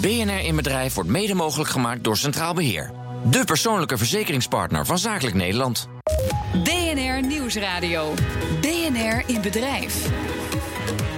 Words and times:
BNR 0.00 0.44
in 0.44 0.56
Bedrijf 0.56 0.94
wordt 0.94 1.10
mede 1.10 1.34
mogelijk 1.34 1.70
gemaakt 1.70 2.04
door 2.04 2.16
Centraal 2.16 2.54
Beheer. 2.54 2.90
De 3.24 3.44
persoonlijke 3.44 3.98
verzekeringspartner 3.98 4.86
van 4.86 4.98
Zakelijk 4.98 5.36
Nederland. 5.36 5.88
BNR 6.52 7.26
Nieuwsradio. 7.26 8.14
BNR 8.60 9.22
in 9.26 9.40
Bedrijf. 9.40 10.10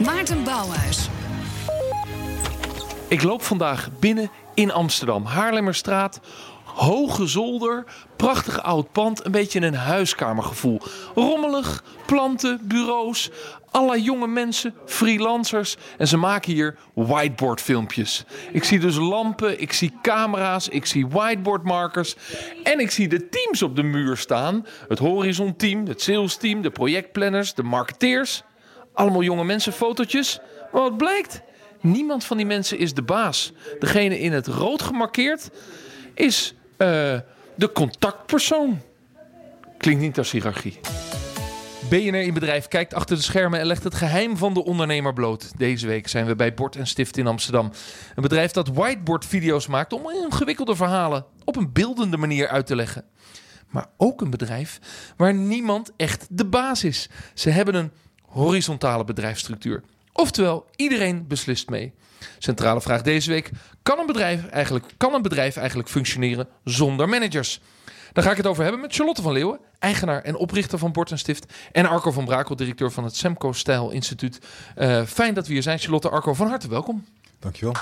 Maarten 0.05 0.45
Bouwhuis. 0.45 1.09
Ik 3.09 3.23
loop 3.23 3.43
vandaag 3.43 3.89
binnen 4.01 4.31
in 4.55 4.73
Amsterdam. 4.73 5.25
Haarlemmerstraat, 5.25 6.21
hoge 6.75 7.27
zolder, 7.27 7.85
prachtig 8.17 8.63
oud 8.63 8.93
pand, 8.93 9.25
een 9.25 9.33
beetje 9.33 9.61
een 9.61 9.75
huiskamergevoel. 9.75 10.81
Rommelig, 11.15 11.85
planten, 12.07 12.61
bureaus, 12.63 13.31
alle 13.71 14.03
jonge 14.03 14.27
mensen, 14.27 14.75
freelancers 14.87 15.77
en 15.99 16.09
ze 16.09 16.17
maken 16.17 16.53
hier 16.53 16.77
whiteboardfilmpjes. 16.95 18.25
Ik 18.53 18.65
zie 18.65 18.79
dus 18.79 18.97
lampen, 18.97 19.61
ik 19.61 19.73
zie 19.73 19.93
camera's, 20.03 20.69
ik 20.69 20.87
zie 20.87 21.07
whiteboardmarkers 21.07 22.15
en 22.63 22.81
ik 22.81 22.91
zie 22.91 23.09
de 23.09 23.29
teams 23.29 23.63
op 23.63 23.77
de 23.77 23.83
muur 23.83 24.17
staan. 24.17 24.67
Het 24.89 24.99
horizon 24.99 25.57
team, 25.57 25.87
het 25.87 26.03
sales 26.03 26.37
team, 26.37 26.63
de 26.63 26.71
projectplanners, 26.71 27.55
de 27.55 27.63
marketeers. 27.63 28.43
Allemaal 28.95 29.23
jonge 29.23 29.45
mensen, 29.45 29.73
fotootjes. 29.73 30.39
Maar 30.73 30.83
wat 30.83 30.97
blijkt? 30.97 31.43
Niemand 31.81 32.25
van 32.25 32.37
die 32.37 32.47
mensen 32.47 32.79
is 32.79 32.95
de 32.95 33.03
baas. 33.03 33.53
Degene 33.79 34.21
in 34.21 34.33
het 34.33 34.47
rood 34.47 34.83
gemarkeerd 34.83 35.51
is 36.15 36.55
uh, 36.83 37.21
de 37.55 37.73
contactpersoon. 37.73 38.81
Klinkt 39.79 40.01
niet 40.01 40.19
als 40.19 40.31
hiërarchie. 40.31 40.81
BNR 41.89 42.15
in 42.15 42.35
Bedrijf 42.35 42.69
kijkt 42.69 42.95
achter 42.95 43.17
de 43.17 43.23
schermen 43.23 43.61
en 43.61 43.67
legt 43.67 43.85
het 43.85 43.95
geheim 43.95 44.37
van 44.37 44.55
de 44.55 44.65
ondernemer 44.65 45.13
bloot. 45.13 45.59
Deze 45.59 45.87
week 45.87 46.09
zijn 46.09 46.27
we 46.27 46.37
bij 46.37 46.55
Bord 46.55 46.77
en 46.77 46.87
Stift 46.87 47.17
in 47.17 47.27
Amsterdam. 47.27 47.71
Een 48.15 48.23
bedrijf 48.23 48.51
dat 48.51 48.69
whiteboard-video's 48.69 49.67
maakt 49.67 49.93
om 49.93 50.11
ingewikkelde 50.11 50.77
verhalen 50.77 51.25
op 51.45 51.57
een 51.57 51.73
beeldende 51.73 52.17
manier 52.17 52.49
uit 52.49 52.67
te 52.67 52.77
leggen. 52.77 53.05
Maar 53.69 53.87
ook 53.97 54.21
een 54.21 54.31
bedrijf 54.31 54.79
waar 55.17 55.35
niemand 55.35 55.93
echt 55.97 56.27
de 56.31 56.47
baas 56.47 56.85
is. 56.85 57.09
Ze 57.35 57.51
hebben 57.51 57.75
een 57.75 57.93
horizontale 58.23 59.05
bedrijfsstructuur. 59.05 59.83
Oftewel, 60.13 60.67
iedereen 60.77 61.27
beslist 61.27 61.71
mee. 61.71 61.93
Centrale 62.39 62.81
vraag 62.81 63.03
deze 63.03 63.31
week: 63.31 63.51
kan 63.83 63.99
een 63.99 64.07
bedrijf 64.07 64.47
eigenlijk, 64.47 64.87
kan 64.97 65.15
een 65.15 65.23
bedrijf 65.23 65.57
eigenlijk 65.57 65.89
functioneren 65.89 66.49
zonder 66.65 67.09
managers? 67.09 67.61
Daar 68.13 68.25
ga 68.25 68.31
ik 68.31 68.37
het 68.37 68.47
over 68.47 68.63
hebben 68.63 68.81
met 68.81 68.95
Charlotte 68.95 69.23
van 69.23 69.33
Leeuwen, 69.33 69.59
eigenaar 69.79 70.23
en 70.23 70.37
oprichter 70.37 70.79
van 70.79 70.93
Bord 70.93 71.11
en 71.11 71.19
Stift. 71.19 71.53
En 71.73 71.87
Arco 71.87 72.11
van 72.11 72.25
Brakel, 72.25 72.57
directeur 72.57 72.91
van 72.91 73.05
het 73.05 73.17
Semco 73.17 73.53
Stijl 73.53 73.91
Instituut. 73.91 74.39
Uh, 74.77 75.03
fijn 75.03 75.35
dat 75.35 75.47
we 75.47 75.53
hier 75.53 75.63
zijn. 75.63 75.79
Charlotte, 75.79 76.09
Arco, 76.09 76.35
van 76.35 76.49
harte 76.49 76.69
welkom. 76.69 77.05
Dankjewel. 77.39 77.75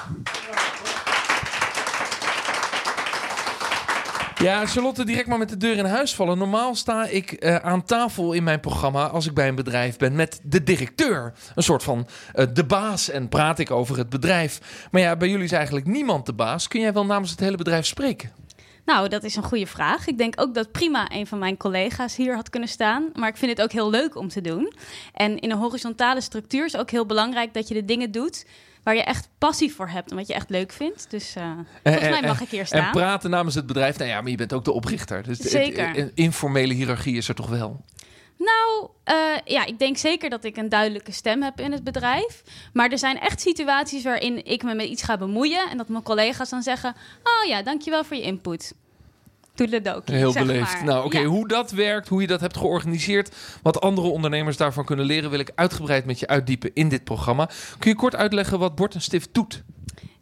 Ja, 4.40 4.66
Charlotte, 4.66 5.04
direct 5.04 5.26
maar 5.26 5.38
met 5.38 5.48
de 5.48 5.56
deur 5.56 5.76
in 5.76 5.84
huis 5.84 6.14
vallen. 6.14 6.38
Normaal 6.38 6.74
sta 6.74 7.06
ik 7.06 7.44
uh, 7.44 7.56
aan 7.56 7.84
tafel 7.84 8.32
in 8.32 8.42
mijn 8.42 8.60
programma 8.60 9.06
als 9.06 9.26
ik 9.26 9.34
bij 9.34 9.48
een 9.48 9.54
bedrijf 9.54 9.96
ben 9.96 10.14
met 10.14 10.40
de 10.42 10.62
directeur. 10.62 11.32
Een 11.54 11.62
soort 11.62 11.82
van 11.82 12.06
uh, 12.34 12.46
de 12.52 12.64
baas 12.64 13.10
en 13.10 13.28
praat 13.28 13.58
ik 13.58 13.70
over 13.70 13.98
het 13.98 14.08
bedrijf. 14.08 14.86
Maar 14.90 15.00
ja, 15.00 15.16
bij 15.16 15.28
jullie 15.28 15.44
is 15.44 15.52
eigenlijk 15.52 15.86
niemand 15.86 16.26
de 16.26 16.32
baas. 16.32 16.68
Kun 16.68 16.80
jij 16.80 16.92
wel 16.92 17.06
namens 17.06 17.30
het 17.30 17.40
hele 17.40 17.56
bedrijf 17.56 17.86
spreken? 17.86 18.30
Nou, 18.84 19.08
dat 19.08 19.24
is 19.24 19.36
een 19.36 19.42
goede 19.42 19.66
vraag. 19.66 20.06
Ik 20.06 20.18
denk 20.18 20.40
ook 20.40 20.54
dat 20.54 20.72
prima 20.72 21.10
een 21.12 21.26
van 21.26 21.38
mijn 21.38 21.56
collega's 21.56 22.16
hier 22.16 22.34
had 22.34 22.50
kunnen 22.50 22.68
staan. 22.68 23.10
Maar 23.14 23.28
ik 23.28 23.36
vind 23.36 23.50
het 23.50 23.62
ook 23.62 23.72
heel 23.72 23.90
leuk 23.90 24.16
om 24.16 24.28
te 24.28 24.40
doen. 24.40 24.72
En 25.12 25.38
in 25.38 25.50
een 25.50 25.58
horizontale 25.58 26.20
structuur 26.20 26.64
is 26.64 26.76
ook 26.76 26.90
heel 26.90 27.06
belangrijk 27.06 27.54
dat 27.54 27.68
je 27.68 27.74
de 27.74 27.84
dingen 27.84 28.10
doet 28.10 28.44
waar 28.82 28.94
je 28.94 29.02
echt 29.02 29.28
passie 29.38 29.72
voor 29.72 29.88
hebt 29.88 30.10
en 30.10 30.16
wat 30.16 30.26
je 30.26 30.34
echt 30.34 30.50
leuk 30.50 30.72
vindt. 30.72 31.10
Dus 31.10 31.36
uh, 31.36 31.52
volgens 31.82 32.08
mij 32.08 32.22
mag 32.22 32.40
ik 32.40 32.48
hier 32.48 32.66
staan. 32.66 32.84
En 32.84 32.90
praten 32.90 33.30
namens 33.30 33.54
het 33.54 33.66
bedrijf. 33.66 33.98
Nou 33.98 34.10
ja, 34.10 34.20
maar 34.20 34.30
je 34.30 34.36
bent 34.36 34.52
ook 34.52 34.64
de 34.64 34.72
oprichter. 34.72 35.22
Dus 35.22 35.38
Zeker. 35.38 35.98
Een 35.98 36.10
informele 36.14 36.74
hiërarchie 36.74 37.16
is 37.16 37.28
er 37.28 37.34
toch 37.34 37.48
wel? 37.48 37.84
Nou, 38.36 38.90
uh, 39.04 39.38
ja, 39.44 39.66
ik 39.66 39.78
denk 39.78 39.96
zeker 39.96 40.30
dat 40.30 40.44
ik 40.44 40.56
een 40.56 40.68
duidelijke 40.68 41.12
stem 41.12 41.42
heb 41.42 41.60
in 41.60 41.72
het 41.72 41.84
bedrijf. 41.84 42.42
Maar 42.72 42.90
er 42.90 42.98
zijn 42.98 43.20
echt 43.20 43.40
situaties 43.40 44.02
waarin 44.02 44.44
ik 44.44 44.62
me 44.62 44.74
met 44.74 44.86
iets 44.86 45.02
ga 45.02 45.16
bemoeien... 45.18 45.70
en 45.70 45.76
dat 45.76 45.88
mijn 45.88 46.02
collega's 46.02 46.48
dan 46.48 46.62
zeggen... 46.62 46.94
oh 47.22 47.48
ja, 47.48 47.62
dankjewel 47.62 48.04
voor 48.04 48.16
je 48.16 48.22
input. 48.22 48.74
Heel 50.10 50.32
zeg 50.32 50.46
beleefd. 50.46 50.72
maar. 50.74 50.84
Nou, 50.84 51.04
oké, 51.04 51.18
Ja. 51.18 51.24
hoe 51.24 51.48
dat 51.48 51.70
werkt, 51.70 52.08
hoe 52.08 52.20
je 52.20 52.26
dat 52.26 52.40
hebt 52.40 52.56
georganiseerd... 52.56 53.34
wat 53.62 53.80
andere 53.80 54.08
ondernemers 54.08 54.56
daarvan 54.56 54.84
kunnen 54.84 55.06
leren... 55.06 55.30
wil 55.30 55.38
ik 55.38 55.52
uitgebreid 55.54 56.04
met 56.04 56.18
je 56.18 56.26
uitdiepen 56.26 56.70
in 56.74 56.88
dit 56.88 57.04
programma. 57.04 57.48
Kun 57.78 57.90
je 57.90 57.96
kort 57.96 58.16
uitleggen 58.16 58.58
wat 58.58 58.74
Bord 58.74 58.94
en 58.94 59.00
Stift 59.00 59.28
doet? 59.32 59.62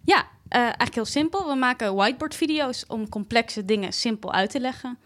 Ja, 0.04 0.26
eh, 0.48 0.60
eigenlijk 0.60 0.94
heel 0.94 1.04
simpel. 1.04 1.48
We 1.48 1.54
maken 1.54 1.94
whiteboard-video's 1.94 2.84
om 2.88 3.08
complexe 3.08 3.64
dingen 3.64 3.92
simpel 3.92 4.32
uit 4.32 4.50
te 4.50 4.60
leggen. 4.60 4.98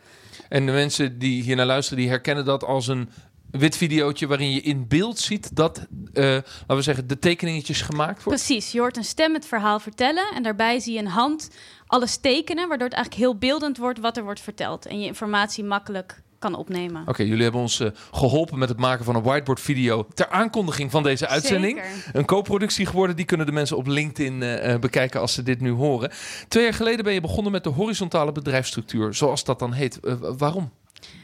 En 0.49 0.67
de 0.67 0.73
mensen 0.73 1.19
die 1.19 1.43
hier 1.43 1.57
naar 1.57 1.67
luisteren, 1.67 1.99
die 1.99 2.09
herkennen 2.09 2.45
dat 2.45 2.65
als 2.65 2.87
een 2.89 3.09
wit 3.53 3.77
videootje 3.77 4.27
waarin 4.27 4.51
je 4.51 4.61
in 4.61 4.89
beeld 4.89 5.19
ziet 5.19 5.57
dat, 5.57 5.87
eh, 6.13 6.25
laten 6.25 6.77
we 6.77 6.83
zeggen, 6.83 7.07
de 7.07 7.19
tekeningetjes 7.19 7.81
gemaakt 7.81 8.23
worden. 8.23 8.43
Precies, 8.45 8.73
je 8.73 8.79
hoort 8.79 8.97
een 8.97 9.05
stem 9.05 9.35
het 9.35 9.47
verhaal 9.47 9.81
vertellen 9.81 10.25
en 10.35 10.43
daarbij 10.43 10.81
zie 10.81 10.93
je 10.93 10.99
een 10.99 11.07
hand 11.07 11.51
alles 11.87 12.17
tekenen, 12.17 12.69
waardoor 12.69 12.87
het 12.89 12.97
eigenlijk 12.97 13.25
heel 13.25 13.39
beeldend 13.39 13.77
wordt 13.77 13.99
wat 13.99 14.17
er 14.17 14.25
wordt 14.25 14.41
verteld 14.41 14.87
en 14.87 15.01
je 15.01 15.07
informatie 15.07 15.65
makkelijk 15.65 16.23
kan 16.39 16.55
opnemen. 16.55 17.03
Oké, 17.07 17.23
jullie 17.23 17.43
hebben 17.43 17.61
ons 17.61 17.81
eh, 17.81 17.89
geholpen 18.13 18.59
met 18.59 18.69
het 18.69 18.79
maken 18.79 19.05
van 19.05 19.15
een 19.15 19.23
whiteboard 19.23 19.61
video 19.61 20.07
ter 20.15 20.29
aankondiging 20.29 20.91
van 20.91 21.03
deze 21.03 21.29
uitzending. 21.29 21.83
Zeker. 21.85 22.21
Een 22.21 22.25
co-productie 22.25 22.87
geworden, 22.87 23.17
die 23.17 23.25
kunnen 23.25 23.47
de 23.47 23.53
mensen 23.53 23.77
op 23.77 23.87
LinkedIn 23.87 24.43
eh, 24.43 24.79
bekijken 24.79 25.21
als 25.21 25.35
ze 25.35 25.43
dit 25.43 25.61
nu 25.61 25.71
horen. 25.71 26.11
Twee 26.49 26.65
jaar 26.65 26.75
geleden 26.75 27.05
ben 27.05 27.13
je 27.15 27.21
begonnen 27.21 27.53
met 27.53 27.65
de 27.65 27.71
horizontale 27.71 28.33
bedrijfsstructuur, 28.33 29.15
zoals 29.15 29.45
dat 29.45 29.59
dan 29.59 29.73
heet. 29.73 29.99
Waarom? 30.21 30.71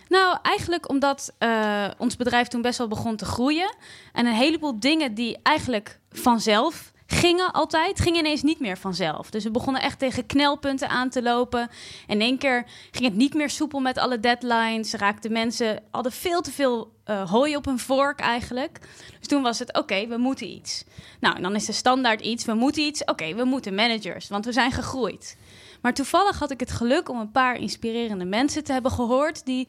Nou, 0.08 0.38
eigenlijk 0.42 0.88
omdat 0.88 1.34
eh, 1.38 1.84
ons 1.98 2.16
bedrijf 2.16 2.48
toen 2.48 2.62
best 2.62 2.78
wel 2.78 2.88
begon 2.88 3.16
te 3.16 3.24
groeien. 3.24 3.76
En 4.12 4.26
een 4.26 4.32
heleboel 4.32 4.80
dingen 4.80 5.14
die 5.14 5.38
eigenlijk 5.42 5.98
vanzelf 6.10 6.92
gingen 7.10 7.52
altijd, 7.52 8.00
gingen 8.00 8.18
ineens 8.18 8.42
niet 8.42 8.60
meer 8.60 8.78
vanzelf. 8.78 9.30
Dus 9.30 9.44
we 9.44 9.50
begonnen 9.50 9.82
echt 9.82 9.98
tegen 9.98 10.26
knelpunten 10.26 10.88
aan 10.88 11.08
te 11.08 11.22
lopen. 11.22 11.68
In 12.06 12.20
één 12.20 12.38
keer 12.38 12.64
ging 12.90 13.04
het 13.04 13.14
niet 13.14 13.34
meer 13.34 13.50
soepel 13.50 13.80
met 13.80 13.98
alle 13.98 14.20
deadlines. 14.20 14.92
Raakten 14.92 15.32
mensen, 15.32 15.82
hadden 15.90 16.12
veel 16.12 16.40
te 16.40 16.50
veel 16.50 16.92
eh, 17.04 17.30
hooi 17.30 17.56
op 17.56 17.64
hun 17.64 17.78
vork 17.78 18.20
eigenlijk. 18.20 18.80
Dus 19.18 19.28
toen 19.28 19.42
was 19.42 19.58
het, 19.58 19.76
oké, 19.78 20.06
we 20.06 20.16
moeten 20.16 20.48
iets. 20.48 20.84
Nou, 21.20 21.36
en 21.36 21.42
dan 21.42 21.54
is 21.54 21.64
de 21.64 21.72
standaard 21.72 22.20
iets, 22.20 22.44
we 22.44 22.54
moeten 22.54 22.82
iets. 22.82 23.04
Oké, 23.04 23.34
we 23.34 23.44
moeten 23.44 23.74
managers, 23.74 24.28
want 24.28 24.44
we 24.44 24.52
zijn 24.52 24.72
gegroeid. 24.72 25.36
Maar 25.80 25.94
toevallig 25.94 26.38
had 26.38 26.50
ik 26.50 26.60
het 26.60 26.70
geluk 26.70 27.08
om 27.08 27.18
een 27.18 27.30
paar 27.30 27.56
inspirerende 27.56 28.24
mensen 28.24 28.64
te 28.64 28.72
hebben 28.72 28.90
gehoord... 28.90 29.44
die 29.44 29.68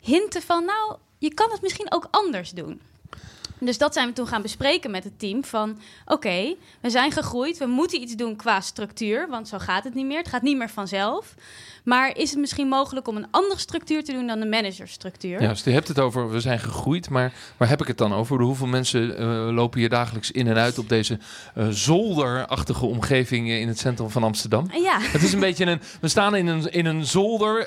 hinten 0.00 0.42
van, 0.42 0.64
nou, 0.64 0.96
je 1.18 1.34
kan 1.34 1.50
het 1.50 1.62
misschien 1.62 1.92
ook 1.92 2.08
anders 2.10 2.50
doen. 2.50 2.80
Dus 3.60 3.78
dat 3.78 3.92
zijn 3.92 4.08
we 4.08 4.12
toen 4.12 4.26
gaan 4.26 4.42
bespreken 4.42 4.90
met 4.90 5.04
het 5.04 5.18
team. 5.18 5.44
Van 5.44 5.78
oké, 6.06 6.54
we 6.80 6.90
zijn 6.90 7.12
gegroeid. 7.12 7.58
We 7.58 7.66
moeten 7.66 8.00
iets 8.00 8.14
doen 8.14 8.36
qua 8.36 8.60
structuur. 8.60 9.28
Want 9.28 9.48
zo 9.48 9.58
gaat 9.58 9.84
het 9.84 9.94
niet 9.94 10.06
meer. 10.06 10.18
Het 10.18 10.28
gaat 10.28 10.42
niet 10.42 10.56
meer 10.56 10.70
vanzelf. 10.70 11.34
Maar 11.84 12.16
is 12.16 12.30
het 12.30 12.38
misschien 12.38 12.68
mogelijk 12.68 13.08
om 13.08 13.16
een 13.16 13.26
andere 13.30 13.60
structuur 13.60 14.04
te 14.04 14.12
doen 14.12 14.26
dan 14.26 14.40
de 14.40 14.46
managerstructuur? 14.46 15.42
Ja, 15.42 15.48
dus 15.48 15.64
je 15.64 15.70
hebt 15.70 15.88
het 15.88 15.98
over, 15.98 16.30
we 16.30 16.40
zijn 16.40 16.58
gegroeid, 16.58 17.10
maar 17.10 17.32
waar 17.56 17.68
heb 17.68 17.80
ik 17.80 17.86
het 17.86 17.98
dan 17.98 18.14
over? 18.14 18.40
Hoeveel 18.40 18.66
mensen 18.66 19.16
eh, 19.16 19.48
lopen 19.50 19.78
hier 19.80 19.88
dagelijks 19.88 20.30
in 20.30 20.46
en 20.46 20.56
uit 20.56 20.78
op 20.78 20.88
deze 20.88 21.18
eh, 21.54 21.68
zolderachtige 21.68 22.86
omgeving 22.86 23.48
eh, 23.48 23.60
in 23.60 23.68
het 23.68 23.78
centrum 23.78 24.10
van 24.10 24.22
Amsterdam? 24.22 24.70
Ja. 24.72 24.98
Het 25.00 25.22
is 25.22 25.32
een 25.32 25.40
beetje 25.40 25.66
een. 25.66 25.80
We 26.00 26.08
staan 26.08 26.36
in 26.36 26.46
een, 26.46 26.70
in 26.72 26.86
een 26.86 27.06
zolder 27.06 27.58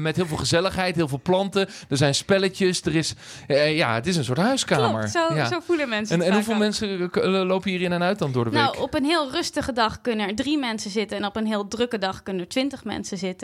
met 0.00 0.16
heel 0.16 0.26
veel 0.26 0.36
gezelligheid, 0.36 0.96
heel 0.96 1.08
veel 1.08 1.20
planten. 1.22 1.68
Er 1.88 1.96
zijn 1.96 2.14
spelletjes. 2.14 2.82
Er 2.82 2.96
is. 2.96 3.14
ja, 3.48 3.94
het 3.94 4.06
is 4.06 4.16
een 4.16 4.24
soort 4.24 4.38
huiskamer. 4.38 5.10
Klopt, 5.10 5.10
zo, 5.10 5.34
ja. 5.34 5.48
zo 5.48 5.60
voelen 5.60 5.88
mensen 5.88 6.14
En, 6.14 6.20
het 6.20 6.28
en 6.28 6.34
hoeveel 6.34 6.54
ook. 6.54 6.58
mensen 6.58 7.10
lopen 7.46 7.70
hier 7.70 7.80
in 7.80 7.92
en 7.92 8.02
uit 8.02 8.18
dan 8.18 8.32
door 8.32 8.44
de 8.44 8.50
week? 8.50 8.60
Nou, 8.60 8.78
op 8.78 8.94
een 8.94 9.04
heel 9.04 9.30
rustige 9.30 9.72
dag 9.72 10.00
kunnen 10.00 10.28
er 10.28 10.34
drie 10.34 10.58
mensen 10.58 10.90
zitten. 10.90 11.16
En 11.16 11.24
op 11.24 11.36
een 11.36 11.46
heel 11.46 11.68
drukke 11.68 11.98
dag 11.98 12.22
kunnen 12.22 12.42
er 12.42 12.48
twintig 12.48 12.84
mensen 12.84 13.18
zitten. 13.18 13.39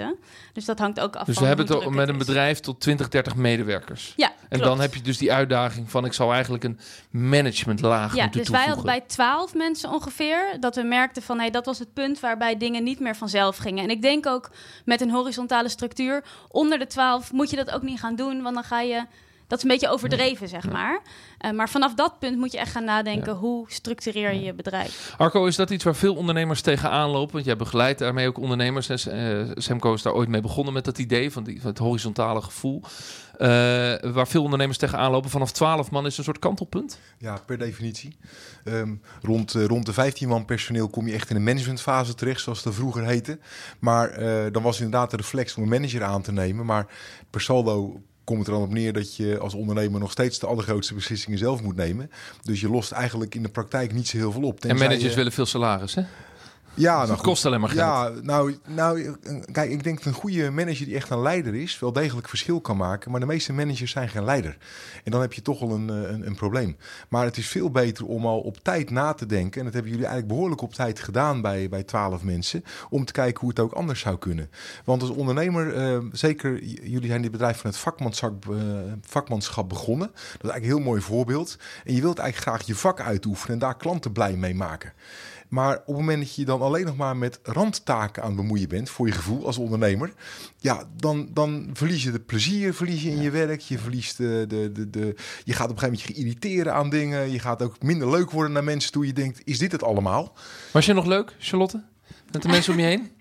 Dus 0.53 0.65
dat 0.65 0.79
hangt 0.79 1.01
ook 1.01 1.17
af 1.17 1.27
dus 1.27 1.35
van 1.35 1.43
we 1.43 1.49
hebben 1.49 1.67
het 1.67 1.91
met 1.91 2.09
een 2.09 2.19
bedrijf 2.19 2.61
tot 2.61 2.81
20, 2.81 3.09
30 3.09 3.37
medewerkers. 3.37 4.13
Ja, 4.17 4.33
En 4.49 4.59
dan 4.59 4.81
heb 4.81 4.95
je 4.95 5.01
dus 5.01 5.19
die 5.19 5.33
uitdaging 5.33 5.91
van 5.91 6.05
ik 6.05 6.13
zou 6.13 6.33
eigenlijk 6.33 6.65
een 6.65 6.79
managementlaag 7.11 8.15
Ja, 8.15 8.23
moeten 8.23 8.41
dus 8.41 8.51
wij 8.51 8.67
hadden 8.67 8.85
bij 8.85 9.01
twaalf 9.01 9.55
mensen 9.55 9.91
ongeveer 9.91 10.57
dat 10.61 10.77
we 10.77 10.83
merkten 10.83 11.23
van 11.23 11.39
hey, 11.39 11.51
dat 11.51 11.67
was 11.67 11.79
het 11.79 11.93
punt 11.93 12.21
waarbij 12.21 12.57
dingen 12.57 12.85
niet 12.85 13.01
meer 13.01 13.17
vanzelf 13.17 13.57
gingen. 13.57 13.85
En 13.85 13.91
ik 13.91 14.03
denk 14.03 14.27
ook 14.27 14.51
met 14.85 15.01
een 15.01 15.11
horizontale 15.11 15.69
structuur 15.69 16.25
onder 16.49 16.79
de 16.79 16.87
twaalf 16.87 17.33
moet 17.33 17.51
je 17.51 17.57
dat 17.57 17.71
ook 17.71 17.83
niet 17.83 18.01
gaan 18.01 18.17
doen, 18.17 18.43
want 18.43 18.55
dan 18.55 18.65
ga 18.65 18.81
je 18.81 19.05
Dat 19.47 19.59
is 19.59 19.65
een 19.65 19.71
beetje 19.71 19.89
overdreven, 19.89 20.49
zeg 20.49 20.71
maar. 20.71 21.01
Uh, 21.41 21.51
maar 21.51 21.69
vanaf 21.69 21.95
dat 21.95 22.19
punt 22.19 22.37
moet 22.37 22.53
je 22.53 22.59
echt 22.59 22.73
gaan 22.73 22.85
nadenken... 22.85 23.35
hoe 23.35 23.71
structureer 23.71 24.33
je 24.33 24.41
je 24.41 24.55
bedrijf? 24.55 25.15
Arco, 25.17 25.47
is 25.47 25.57
dat 25.57 25.71
iets 25.71 25.85
waar 25.85 25.95
veel 25.95 26.15
ondernemers 26.15 26.61
tegenaan 26.61 27.11
lopen? 27.11 27.33
Want 27.33 27.45
jij 27.45 27.57
begeleidt 27.57 27.99
daarmee 27.99 28.29
ook 28.29 28.39
ondernemers. 28.39 29.07
En 29.07 29.19
uh, 29.19 29.51
Semco 29.55 29.95
is 29.95 30.03
daar 30.03 30.13
ooit 30.13 30.29
mee 30.29 30.41
begonnen 30.41 30.73
met 30.73 30.85
dat 30.85 30.99
idee... 30.99 31.33
van, 31.33 31.45
die, 31.45 31.61
van 31.61 31.71
het 31.71 31.79
horizontale 31.79 32.43
gevoel. 32.43 32.83
Uh, 33.39 33.49
waar 34.13 34.29
veel 34.29 34.43
ondernemers 34.43 34.79
tegenaan 34.79 35.11
lopen. 35.11 35.31
Vanaf 35.31 35.53
12 35.53 35.91
man 35.91 36.07
is 36.07 36.19
een 36.19 36.25
soort 36.25 36.39
kantelpunt? 36.39 36.99
Ja, 37.19 37.39
per 37.47 37.59
definitie. 37.59 38.17
Um, 38.65 39.01
rond, 39.23 39.55
uh, 39.55 39.65
rond 39.65 39.87
de 39.87 39.93
15 39.93 40.29
man 40.29 40.45
personeel 40.45 40.89
kom 40.89 41.07
je 41.07 41.13
echt 41.13 41.31
in 41.31 41.37
een 41.37 41.45
managementfase 41.45 42.15
terecht, 42.15 42.41
zoals 42.41 42.63
dat 42.63 42.75
vroeger 42.75 43.05
heette. 43.05 43.39
Maar 43.79 44.23
uh, 44.23 44.53
dan 44.53 44.63
was 44.63 44.81
inderdaad 44.81 45.11
de 45.11 45.17
reflex 45.17 45.55
om 45.55 45.63
een 45.63 45.69
manager 45.69 46.03
aan 46.03 46.23
te 46.23 46.33
nemen. 46.33 46.67
Maar 46.67 46.87
per 47.31 47.41
saldo 47.41 48.01
komt 48.27 48.39
het 48.39 48.49
er 48.49 48.55
dan 48.55 48.63
op 48.63 48.73
neer 48.73 48.93
dat 48.93 49.17
je 49.17 49.39
als 49.39 49.55
ondernemer 49.55 50.01
nog 50.01 50.11
steeds 50.11 50.39
de 50.39 50.47
allergrootste 50.47 50.95
beslissingen 50.95 51.39
zelf 51.39 51.63
moet 51.63 51.77
nemen. 51.77 52.11
Dus 52.43 52.61
je 52.61 52.71
lost 52.71 52.93
eigenlijk 52.93 53.35
in 53.35 53.43
de 53.43 53.49
praktijk 53.49 53.93
niet 53.93 54.09
zo 54.09 54.17
heel 54.17 54.33
veel 54.33 54.43
op. 54.43 54.65
En 54.65 54.77
managers 54.77 55.15
willen 55.15 55.33
veel 55.33 55.47
salaris, 55.47 55.95
hè? 55.95 56.03
Ja, 56.77 56.97
nou, 56.97 57.11
het 57.11 57.21
kost 57.21 57.47
alleen 57.47 57.61
maar 57.61 57.69
geld. 57.69 57.81
Ja, 57.81 58.21
nou, 58.23 58.59
nou, 58.67 59.17
kijk, 59.53 59.71
ik 59.71 59.85
denk 59.85 59.97
dat 59.97 60.07
een 60.07 60.21
goede 60.21 60.51
manager 60.51 60.87
die 60.87 60.95
echt 60.95 61.11
een 61.11 61.23
leider 61.23 61.55
is, 61.55 61.79
wel 61.79 61.93
degelijk 61.93 62.29
verschil 62.29 62.61
kan 62.61 62.77
maken. 62.77 63.11
Maar 63.11 63.21
de 63.21 63.27
meeste 63.27 63.53
managers 63.53 63.91
zijn 63.91 64.09
geen 64.09 64.25
leider. 64.25 64.57
En 65.05 65.11
dan 65.11 65.21
heb 65.21 65.33
je 65.33 65.43
toch 65.43 65.61
wel 65.61 65.71
een, 65.71 65.91
eh, 65.91 66.11
een, 66.11 66.27
een 66.27 66.35
probleem. 66.35 66.77
Maar 67.09 67.25
het 67.25 67.37
is 67.37 67.49
veel 67.49 67.71
beter 67.71 68.07
om 68.07 68.27
al 68.27 68.41
op 68.41 68.59
tijd 68.63 68.91
na 68.91 69.13
te 69.13 69.27
denken. 69.27 69.59
En 69.59 69.65
dat 69.65 69.75
hebben 69.75 69.93
jullie 69.93 70.07
eigenlijk 70.07 70.35
behoorlijk 70.35 70.63
op 70.63 70.75
tijd 70.75 71.01
gedaan 71.01 71.41
bij, 71.41 71.69
bij 71.69 71.83
12 71.83 72.23
mensen. 72.23 72.65
Om 72.91 73.05
te 73.05 73.13
kijken 73.13 73.41
hoe 73.41 73.49
het 73.49 73.59
ook 73.59 73.73
anders 73.73 74.01
zou 74.01 74.19
kunnen. 74.19 74.51
Want 74.85 75.03
als 75.03 75.11
ondernemer, 75.11 75.77
uh, 75.77 75.99
zeker 76.13 76.65
jullie 76.65 77.09
zijn 77.09 77.23
dit 77.23 77.31
bedrijf 77.31 77.61
van 77.61 77.71
het 77.71 77.79
vakmanschap, 77.79 78.47
uh, 78.51 78.59
vakmanschap 79.01 79.69
begonnen. 79.69 80.07
Dat 80.07 80.17
is 80.17 80.51
eigenlijk 80.51 80.65
een 80.65 80.79
heel 80.79 80.91
mooi 80.91 81.01
voorbeeld. 81.01 81.57
En 81.85 81.95
je 81.95 82.01
wilt 82.01 82.19
eigenlijk 82.19 82.51
graag 82.51 82.67
je 82.67 82.75
vak 82.75 83.01
uitoefenen 83.01 83.53
en 83.53 83.59
daar 83.59 83.77
klanten 83.77 84.13
blij 84.13 84.37
mee 84.37 84.55
maken. 84.55 84.93
Maar 85.49 85.77
op 85.77 85.87
het 85.87 85.97
moment 85.97 86.19
dat 86.19 86.35
je 86.35 86.45
dan 86.45 86.61
alleen 86.61 86.85
nog 86.85 86.97
maar 86.97 87.17
met 87.17 87.41
randtaken 87.43 88.23
aan 88.23 88.29
het 88.29 88.37
bemoeien 88.37 88.69
bent, 88.69 88.91
voor 88.91 89.07
je 89.07 89.13
gevoel 89.13 89.47
als 89.47 89.59
ondernemer, 89.59 90.13
ja, 90.59 90.85
dan, 90.97 91.29
dan 91.33 91.71
verlies 91.73 92.03
je 92.03 92.13
het 92.13 92.27
plezier, 92.27 92.75
verlies 92.75 93.03
je 93.03 93.11
in 93.11 93.23
je 93.23 93.31
werk, 93.31 93.61
je 93.61 93.79
verliest 93.79 94.17
de, 94.17 94.45
de, 94.49 94.73
de, 94.73 94.91
de, 94.91 95.15
je 95.45 95.53
gaat 95.53 95.71
op 95.71 95.77
een 95.77 95.79
gegeven 95.79 95.99
moment 95.99 96.03
je 96.03 96.15
irriteren 96.15 96.75
aan 96.75 96.91
dingen, 96.91 97.31
je 97.31 97.39
gaat 97.39 97.63
ook 97.63 97.83
minder 97.83 98.11
leuk 98.11 98.31
worden 98.31 98.53
naar 98.53 98.65
mensen 98.65 98.93
toe. 98.93 99.07
Je 99.07 99.13
denkt, 99.13 99.41
is 99.45 99.59
dit 99.59 99.73
het 99.73 99.83
allemaal? 99.83 100.37
Was 100.73 100.87
je 100.87 100.93
nog 100.93 101.07
leuk, 101.07 101.37
Charlotte? 101.39 101.83
Met 102.33 102.43
de 102.43 102.49
mensen 102.49 102.73
om 102.73 102.79
je 102.79 102.87
heen? 102.87 103.11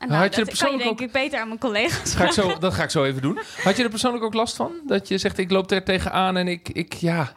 Nou, 0.00 0.12
Had 0.12 0.22
je 0.22 0.28
dat 0.28 0.38
er 0.38 0.44
persoonlijk 0.44 0.82
kan 0.82 0.92
je 0.92 0.96
denk 0.98 1.10
ook... 1.10 1.16
ik 1.16 1.22
beter 1.22 1.40
aan 1.40 1.48
mijn 1.48 1.60
collega's 1.60 2.14
ga 2.14 2.24
ik 2.24 2.32
zo, 2.32 2.58
Dat 2.58 2.74
ga 2.74 2.82
ik 2.82 2.90
zo 2.90 3.04
even 3.04 3.22
doen. 3.22 3.38
Had 3.62 3.76
je 3.76 3.82
er 3.82 3.88
persoonlijk 3.90 4.24
ook 4.24 4.34
last 4.34 4.56
van? 4.56 4.72
Dat 4.86 5.08
je 5.08 5.18
zegt, 5.18 5.38
ik 5.38 5.50
loop 5.50 5.70
er 5.70 5.84
tegenaan 5.84 6.36
en 6.36 6.48
ik, 6.48 6.68
ik 6.68 6.92
ja, 6.92 7.36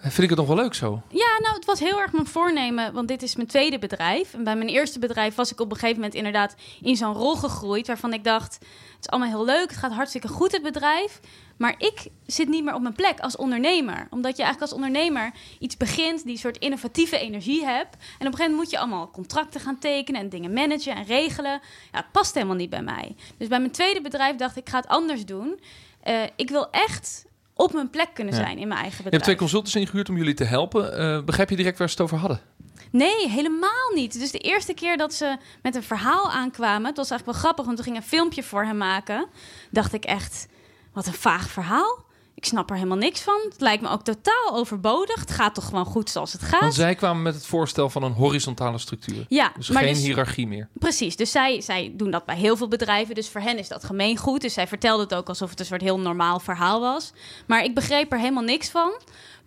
Vind 0.00 0.18
ik 0.18 0.28
het 0.28 0.38
nog 0.38 0.46
wel 0.46 0.56
leuk 0.56 0.74
zo? 0.74 1.02
Ja, 1.08 1.38
nou, 1.40 1.54
het 1.54 1.64
was 1.64 1.80
heel 1.80 2.00
erg 2.00 2.12
mijn 2.12 2.26
voornemen, 2.26 2.92
want 2.92 3.08
dit 3.08 3.22
is 3.22 3.36
mijn 3.36 3.48
tweede 3.48 3.78
bedrijf. 3.78 4.34
En 4.34 4.44
bij 4.44 4.56
mijn 4.56 4.68
eerste 4.68 4.98
bedrijf 4.98 5.34
was 5.34 5.52
ik 5.52 5.60
op 5.60 5.70
een 5.70 5.76
gegeven 5.76 5.96
moment 5.96 6.14
inderdaad 6.14 6.54
in 6.82 6.96
zo'n 6.96 7.14
rol 7.14 7.34
gegroeid, 7.34 7.86
waarvan 7.86 8.12
ik 8.12 8.24
dacht, 8.24 8.54
het 8.54 8.98
is 9.00 9.08
allemaal 9.08 9.28
heel 9.28 9.44
leuk, 9.44 9.70
het 9.70 9.78
gaat 9.78 9.92
hartstikke 9.92 10.28
goed 10.28 10.52
het 10.52 10.62
bedrijf, 10.62 11.20
maar 11.56 11.74
ik 11.78 12.06
zit 12.26 12.48
niet 12.48 12.64
meer 12.64 12.74
op 12.74 12.82
mijn 12.82 12.94
plek 12.94 13.20
als 13.20 13.36
ondernemer. 13.36 14.06
Omdat 14.10 14.36
je 14.36 14.42
eigenlijk 14.42 14.72
als 14.72 14.72
ondernemer 14.72 15.32
iets 15.58 15.76
begint, 15.76 16.24
die 16.24 16.38
soort 16.38 16.58
innovatieve 16.58 17.18
energie 17.18 17.64
hebt. 17.64 17.94
En 17.94 18.00
op 18.00 18.02
een 18.10 18.18
gegeven 18.18 18.50
moment 18.50 18.56
moet 18.56 18.70
je 18.70 18.78
allemaal 18.78 19.10
contracten 19.10 19.60
gaan 19.60 19.78
tekenen 19.78 20.20
en 20.20 20.28
dingen 20.28 20.52
managen 20.52 20.94
en 20.94 21.04
regelen. 21.04 21.60
Ja, 21.92 21.98
het 21.98 22.12
past 22.12 22.34
helemaal 22.34 22.56
niet 22.56 22.70
bij 22.70 22.82
mij. 22.82 23.14
Dus 23.36 23.48
bij 23.48 23.58
mijn 23.58 23.72
tweede 23.72 24.00
bedrijf 24.00 24.36
dacht 24.36 24.56
ik, 24.56 24.62
ik 24.62 24.68
ga 24.68 24.76
het 24.76 24.88
anders 24.88 25.24
doen. 25.24 25.60
Uh, 26.04 26.22
ik 26.36 26.50
wil 26.50 26.70
echt 26.70 27.24
op 27.60 27.72
mijn 27.72 27.90
plek 27.90 28.08
kunnen 28.14 28.34
zijn 28.34 28.58
in 28.58 28.68
mijn 28.68 28.80
eigen 28.80 29.04
bedrijf. 29.04 29.04
Je 29.04 29.10
hebt 29.10 29.22
twee 29.22 29.36
consultants 29.36 29.76
ingehuurd 29.76 30.08
om 30.08 30.16
jullie 30.16 30.34
te 30.34 30.44
helpen. 30.44 31.00
Uh, 31.00 31.24
begrijp 31.24 31.50
je 31.50 31.56
direct 31.56 31.78
waar 31.78 31.88
ze 31.88 31.94
het 31.94 32.02
over 32.02 32.18
hadden? 32.18 32.40
Nee, 32.90 33.28
helemaal 33.28 33.90
niet. 33.94 34.18
Dus 34.18 34.30
de 34.30 34.38
eerste 34.38 34.74
keer 34.74 34.96
dat 34.96 35.14
ze 35.14 35.36
met 35.62 35.74
een 35.74 35.82
verhaal 35.82 36.30
aankwamen, 36.30 36.86
het 36.86 36.96
was 36.96 37.10
eigenlijk 37.10 37.24
wel 37.24 37.34
grappig, 37.34 37.64
want 37.64 37.78
we 37.78 37.84
gingen 37.84 38.00
een 38.00 38.08
filmpje 38.08 38.42
voor 38.42 38.64
hem 38.64 38.76
maken. 38.76 39.26
Dacht 39.70 39.92
ik 39.92 40.04
echt, 40.04 40.48
wat 40.92 41.06
een 41.06 41.12
vaag 41.12 41.50
verhaal. 41.50 42.04
Ik 42.40 42.46
snap 42.46 42.70
er 42.70 42.76
helemaal 42.76 42.96
niks 42.96 43.20
van. 43.20 43.40
Het 43.50 43.60
lijkt 43.60 43.82
me 43.82 43.88
ook 43.88 44.02
totaal 44.02 44.50
overbodig. 44.52 45.20
Het 45.20 45.30
gaat 45.30 45.54
toch 45.54 45.64
gewoon 45.64 45.84
goed 45.84 46.10
zoals 46.10 46.32
het 46.32 46.42
gaat. 46.42 46.60
Want 46.60 46.74
zij 46.74 46.94
kwamen 46.94 47.22
met 47.22 47.34
het 47.34 47.46
voorstel 47.46 47.90
van 47.90 48.02
een 48.02 48.12
horizontale 48.12 48.78
structuur. 48.78 49.24
Ja, 49.28 49.52
dus 49.56 49.68
geen 49.68 49.94
dus, 49.94 50.02
hiërarchie 50.02 50.46
meer. 50.46 50.68
Precies. 50.72 51.16
Dus 51.16 51.30
zij, 51.30 51.60
zij 51.60 51.92
doen 51.96 52.10
dat 52.10 52.24
bij 52.24 52.36
heel 52.36 52.56
veel 52.56 52.68
bedrijven. 52.68 53.14
Dus 53.14 53.28
voor 53.28 53.40
hen 53.40 53.58
is 53.58 53.68
dat 53.68 53.84
gemeengoed. 53.84 54.40
Dus 54.40 54.52
zij 54.52 54.66
vertelde 54.66 55.02
het 55.02 55.14
ook 55.14 55.28
alsof 55.28 55.50
het 55.50 55.60
een 55.60 55.66
soort 55.66 55.80
heel 55.80 55.98
normaal 56.00 56.40
verhaal 56.40 56.80
was. 56.80 57.12
Maar 57.46 57.64
ik 57.64 57.74
begreep 57.74 58.12
er 58.12 58.18
helemaal 58.18 58.42
niks 58.42 58.68
van 58.68 58.92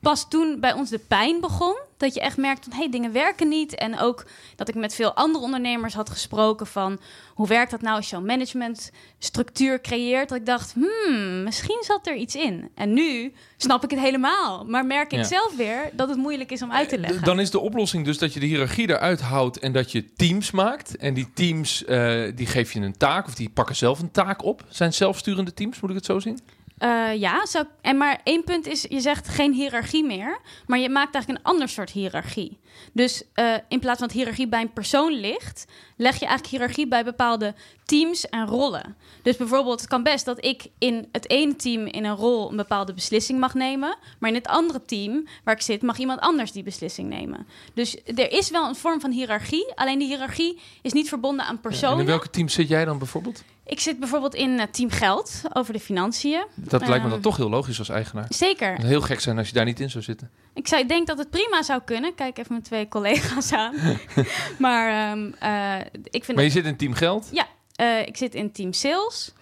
pas 0.03 0.27
toen 0.29 0.59
bij 0.59 0.73
ons 0.73 0.89
de 0.89 0.99
pijn 0.99 1.39
begon, 1.39 1.75
dat 1.97 2.13
je 2.13 2.19
echt 2.19 2.37
merkt 2.37 2.63
van 2.63 2.73
hé, 2.73 2.79
hey, 2.79 2.89
dingen 2.89 3.11
werken 3.11 3.47
niet. 3.47 3.75
En 3.75 3.99
ook 3.99 4.25
dat 4.55 4.69
ik 4.69 4.75
met 4.75 4.95
veel 4.95 5.13
andere 5.13 5.43
ondernemers 5.43 5.93
had 5.93 6.09
gesproken 6.09 6.67
van 6.67 6.99
hoe 7.33 7.47
werkt 7.47 7.71
dat 7.71 7.81
nou 7.81 7.95
als 7.95 8.09
je 8.09 8.19
management 8.19 8.91
structuur 9.19 9.81
creëert. 9.81 10.29
Dat 10.29 10.37
ik 10.37 10.45
dacht, 10.45 10.73
hmm, 10.73 11.43
misschien 11.43 11.83
zat 11.85 12.07
er 12.07 12.15
iets 12.15 12.35
in. 12.35 12.69
En 12.75 12.93
nu 12.93 13.33
snap 13.57 13.83
ik 13.83 13.89
het 13.89 13.99
helemaal. 13.99 14.65
Maar 14.65 14.85
merk 14.85 15.13
ik 15.13 15.25
zelf 15.25 15.55
weer 15.55 15.89
dat 15.93 16.09
het 16.09 16.17
moeilijk 16.17 16.51
is 16.51 16.61
om 16.61 16.71
uit 16.71 16.89
te 16.89 16.99
leggen. 16.99 17.23
Dan 17.23 17.39
is 17.39 17.51
de 17.51 17.59
oplossing 17.59 18.05
dus 18.05 18.17
dat 18.17 18.33
je 18.33 18.39
de 18.39 18.45
hiërarchie 18.45 18.89
eruit 18.89 19.21
houdt 19.21 19.59
en 19.59 19.71
dat 19.71 19.91
je 19.91 20.13
teams 20.13 20.51
maakt. 20.51 20.97
En 20.97 21.13
die 21.13 21.27
teams, 21.33 21.83
uh, 21.87 22.31
die 22.35 22.47
geef 22.47 22.71
je 22.71 22.79
een 22.79 22.97
taak 22.97 23.27
of 23.27 23.35
die 23.35 23.49
pakken 23.49 23.75
zelf 23.75 23.99
een 23.99 24.11
taak 24.11 24.43
op. 24.43 24.63
Zijn 24.69 24.93
zelfsturende 24.93 25.53
teams, 25.53 25.79
moet 25.79 25.89
ik 25.89 25.95
het 25.95 26.05
zo 26.05 26.19
zien? 26.19 26.39
Uh, 26.83 27.15
ja, 27.15 27.45
zo, 27.45 27.63
en 27.81 27.97
maar 27.97 28.19
één 28.23 28.43
punt 28.43 28.67
is, 28.67 28.85
je 28.89 28.99
zegt 28.99 29.27
geen 29.27 29.53
hiërarchie 29.53 30.03
meer, 30.03 30.39
maar 30.67 30.79
je 30.79 30.89
maakt 30.89 31.13
eigenlijk 31.13 31.45
een 31.45 31.51
ander 31.51 31.69
soort 31.69 31.91
hiërarchie. 31.91 32.59
Dus 32.93 33.23
uh, 33.35 33.53
in 33.67 33.79
plaats 33.79 33.99
van 33.99 34.07
dat 34.07 34.17
hiërarchie 34.17 34.47
bij 34.47 34.61
een 34.61 34.73
persoon 34.73 35.13
ligt, 35.13 35.65
leg 35.97 36.13
je 36.13 36.25
eigenlijk 36.25 36.49
hiërarchie 36.49 36.87
bij 36.87 37.03
bepaalde 37.03 37.53
teams 37.85 38.29
en 38.29 38.47
rollen. 38.47 38.95
Dus 39.21 39.37
bijvoorbeeld, 39.37 39.79
het 39.79 39.89
kan 39.89 40.03
best 40.03 40.25
dat 40.25 40.45
ik 40.45 40.67
in 40.77 41.07
het 41.11 41.29
ene 41.29 41.55
team 41.55 41.85
in 41.85 42.05
een 42.05 42.15
rol 42.15 42.49
een 42.49 42.55
bepaalde 42.55 42.93
beslissing 42.93 43.39
mag 43.39 43.53
nemen, 43.53 43.97
maar 44.19 44.29
in 44.29 44.35
het 44.35 44.47
andere 44.47 44.85
team 44.85 45.27
waar 45.43 45.55
ik 45.55 45.61
zit, 45.61 45.81
mag 45.81 45.97
iemand 45.97 46.19
anders 46.19 46.51
die 46.51 46.63
beslissing 46.63 47.09
nemen. 47.09 47.47
Dus 47.73 47.97
er 48.05 48.31
is 48.31 48.49
wel 48.49 48.67
een 48.67 48.75
vorm 48.75 48.99
van 48.99 49.11
hiërarchie, 49.11 49.71
alleen 49.75 49.99
die 49.99 50.07
hiërarchie 50.07 50.59
is 50.81 50.93
niet 50.93 51.09
verbonden 51.09 51.45
aan 51.45 51.61
personen. 51.61 51.93
en 51.95 51.99
in 51.99 52.05
welke 52.05 52.29
team 52.29 52.49
zit 52.49 52.67
jij 52.67 52.85
dan 52.85 52.97
bijvoorbeeld? 52.97 53.43
Ik 53.65 53.79
zit 53.79 53.99
bijvoorbeeld 53.99 54.35
in 54.35 54.49
uh, 54.49 54.63
Team 54.71 54.89
Geld 54.89 55.41
over 55.53 55.73
de 55.73 55.79
financiën. 55.79 56.45
Dat 56.55 56.81
lijkt 56.81 57.03
me 57.03 57.09
dan 57.09 57.11
ehm, 57.11 57.21
toch 57.21 57.37
heel 57.37 57.49
logisch 57.49 57.79
als 57.79 57.89
eigenaar. 57.89 58.25
Zeker. 58.29 58.73
Het 58.73 58.85
heel 58.85 59.01
gek 59.01 59.19
zijn 59.19 59.37
als 59.37 59.47
je 59.47 59.53
daar 59.53 59.65
niet 59.65 59.79
in 59.79 59.89
zou 59.89 60.03
zitten. 60.03 60.31
Ik, 60.53 60.67
zou, 60.67 60.81
ik 60.81 60.87
denk 60.87 61.07
dat 61.07 61.17
het 61.17 61.29
prima 61.29 61.61
zou 61.61 61.81
kunnen. 61.85 62.15
Kijk 62.15 62.37
even 62.37 62.51
mijn 62.51 62.63
twee 62.63 62.87
collega's 62.87 63.51
aan. 63.51 63.75
maar 64.59 65.11
um, 65.11 65.35
uh, 65.43 65.79
ik 66.03 66.23
vind. 66.23 66.35
Maar 66.35 66.43
je 66.43 66.51
zit 66.51 66.65
in 66.65 66.75
Team 66.75 66.93
Geld? 66.93 67.29
Ja, 67.31 67.47
uh, 67.81 68.07
ik 68.07 68.17
zit 68.17 68.35
in 68.35 68.51
Team 68.51 68.73
Sales. 68.73 69.33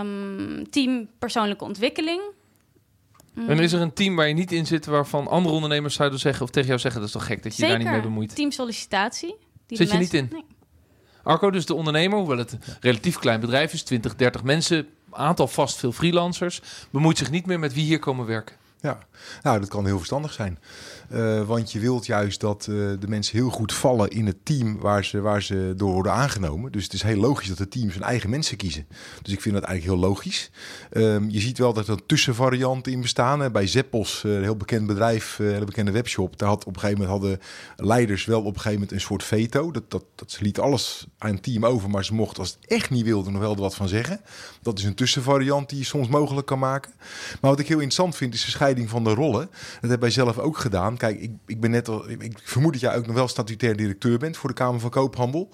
Um, 0.00 0.70
team 0.70 1.08
Persoonlijke 1.18 1.64
Ontwikkeling. 1.64 2.20
Mm. 3.34 3.48
En 3.48 3.58
is 3.58 3.72
er 3.72 3.80
een 3.80 3.92
team 3.92 4.16
waar 4.16 4.28
je 4.28 4.34
niet 4.34 4.52
in 4.52 4.66
zit 4.66 4.86
waarvan 4.86 5.28
andere 5.28 5.54
ondernemers 5.54 5.94
zouden 5.94 6.18
zeggen 6.18 6.42
of 6.44 6.50
tegen 6.50 6.68
jou 6.68 6.80
zeggen 6.80 7.00
dat 7.00 7.08
is 7.08 7.16
toch 7.16 7.26
gek 7.26 7.42
dat 7.42 7.56
je 7.56 7.62
Zeker. 7.62 7.68
daar 7.68 7.84
niet 7.84 7.92
mee 7.92 8.00
bemoeit? 8.00 8.34
Team 8.34 8.50
Sollicitatie. 8.50 9.34
Die 9.66 9.76
zit 9.76 9.90
je 9.90 9.98
niet 9.98 10.14
in? 10.14 10.28
Nee. 10.32 10.44
Arco, 11.26 11.50
dus 11.50 11.66
de 11.66 11.74
ondernemer, 11.74 12.18
hoewel 12.18 12.38
het 12.38 12.52
een 12.52 12.60
relatief 12.80 13.18
klein 13.18 13.40
bedrijf 13.40 13.72
is, 13.72 13.82
20, 13.82 14.16
30 14.16 14.42
mensen, 14.42 14.86
aantal 15.10 15.48
vast 15.48 15.76
veel 15.76 15.92
freelancers, 15.92 16.60
bemoeit 16.90 17.18
zich 17.18 17.30
niet 17.30 17.46
meer 17.46 17.58
met 17.58 17.74
wie 17.74 17.84
hier 17.84 17.98
komen 17.98 18.26
werken. 18.26 18.56
Ja, 18.80 18.98
nou, 19.42 19.60
dat 19.60 19.68
kan 19.68 19.86
heel 19.86 19.96
verstandig 19.96 20.32
zijn. 20.32 20.58
Uh, 21.12 21.42
want 21.42 21.72
je 21.72 21.78
wilt 21.78 22.06
juist 22.06 22.40
dat 22.40 22.66
uh, 22.70 22.76
de 23.00 23.08
mensen 23.08 23.36
heel 23.36 23.50
goed 23.50 23.72
vallen 23.72 24.10
in 24.10 24.26
het 24.26 24.44
team 24.44 24.78
waar 24.78 25.04
ze, 25.04 25.20
waar 25.20 25.42
ze 25.42 25.72
door 25.76 25.92
worden 25.92 26.12
aangenomen. 26.12 26.72
Dus 26.72 26.84
het 26.84 26.92
is 26.92 27.02
heel 27.02 27.20
logisch 27.20 27.48
dat 27.48 27.58
de 27.58 27.68
teams 27.68 27.94
hun 27.94 28.02
eigen 28.02 28.30
mensen 28.30 28.56
kiezen. 28.56 28.86
Dus 29.22 29.32
ik 29.32 29.40
vind 29.40 29.54
dat 29.54 29.64
eigenlijk 29.64 30.00
heel 30.00 30.08
logisch. 30.08 30.50
Um, 30.92 31.30
je 31.30 31.40
ziet 31.40 31.58
wel 31.58 31.72
dat 31.72 31.88
er 31.88 32.06
tussenvarianten 32.06 32.92
in 32.92 33.00
bestaan. 33.00 33.52
Bij 33.52 33.66
Zeppos, 33.66 34.22
uh, 34.26 34.34
een 34.34 34.42
heel 34.42 34.56
bekend 34.56 34.86
bedrijf, 34.86 35.38
een 35.38 35.52
hele 35.52 35.64
bekende 35.64 35.90
webshop. 35.90 36.38
Daar 36.38 36.48
had 36.48 36.64
op 36.64 36.74
een 36.74 36.80
gegeven 36.80 37.02
moment 37.02 37.20
hadden 37.20 37.40
leiders 37.76 38.24
wel 38.24 38.40
op 38.40 38.46
een 38.46 38.60
gegeven 38.60 38.72
moment 38.72 38.92
een 38.92 39.00
soort 39.00 39.24
veto. 39.24 39.70
Dat, 39.70 39.90
dat, 39.90 40.04
dat 40.14 40.30
ze 40.30 40.42
lieten 40.42 40.62
alles 40.62 41.06
aan 41.18 41.30
een 41.30 41.40
team 41.40 41.64
over, 41.64 41.90
maar 41.90 42.04
ze 42.04 42.14
mochten 42.14 42.38
als 42.38 42.56
het 42.60 42.70
echt 42.70 42.90
niet 42.90 43.04
wilden 43.04 43.32
nog 43.32 43.42
wel 43.42 43.54
er 43.54 43.60
wat 43.60 43.74
van 43.74 43.88
zeggen. 43.88 44.20
Dat 44.62 44.78
is 44.78 44.84
een 44.84 44.94
tussenvariant 44.94 45.68
die 45.68 45.78
je 45.78 45.84
soms 45.84 46.08
mogelijk 46.08 46.46
kan 46.46 46.58
maken. 46.58 46.92
Maar 47.40 47.50
wat 47.50 47.60
ik 47.60 47.68
heel 47.68 47.76
interessant 47.76 48.16
vind 48.16 48.34
is 48.34 48.44
de 48.44 48.50
scheiding 48.66 48.90
van 48.90 49.04
de 49.04 49.14
rollen. 49.14 49.50
Dat 49.80 49.90
heb 49.90 50.00
wij 50.00 50.10
zelf 50.10 50.38
ook 50.38 50.58
gedaan. 50.58 50.96
Kijk, 50.96 51.20
ik, 51.20 51.30
ik 51.46 51.60
ben 51.60 51.70
net 51.70 51.88
al. 51.88 52.10
Ik 52.10 52.38
vermoed 52.42 52.72
dat 52.72 52.80
jij 52.80 52.96
ook 52.96 53.06
nog 53.06 53.14
wel 53.14 53.28
statutair 53.28 53.76
directeur 53.76 54.18
bent 54.18 54.36
voor 54.36 54.48
de 54.48 54.54
Kamer 54.54 54.80
van 54.80 54.90
Koophandel. 54.90 55.48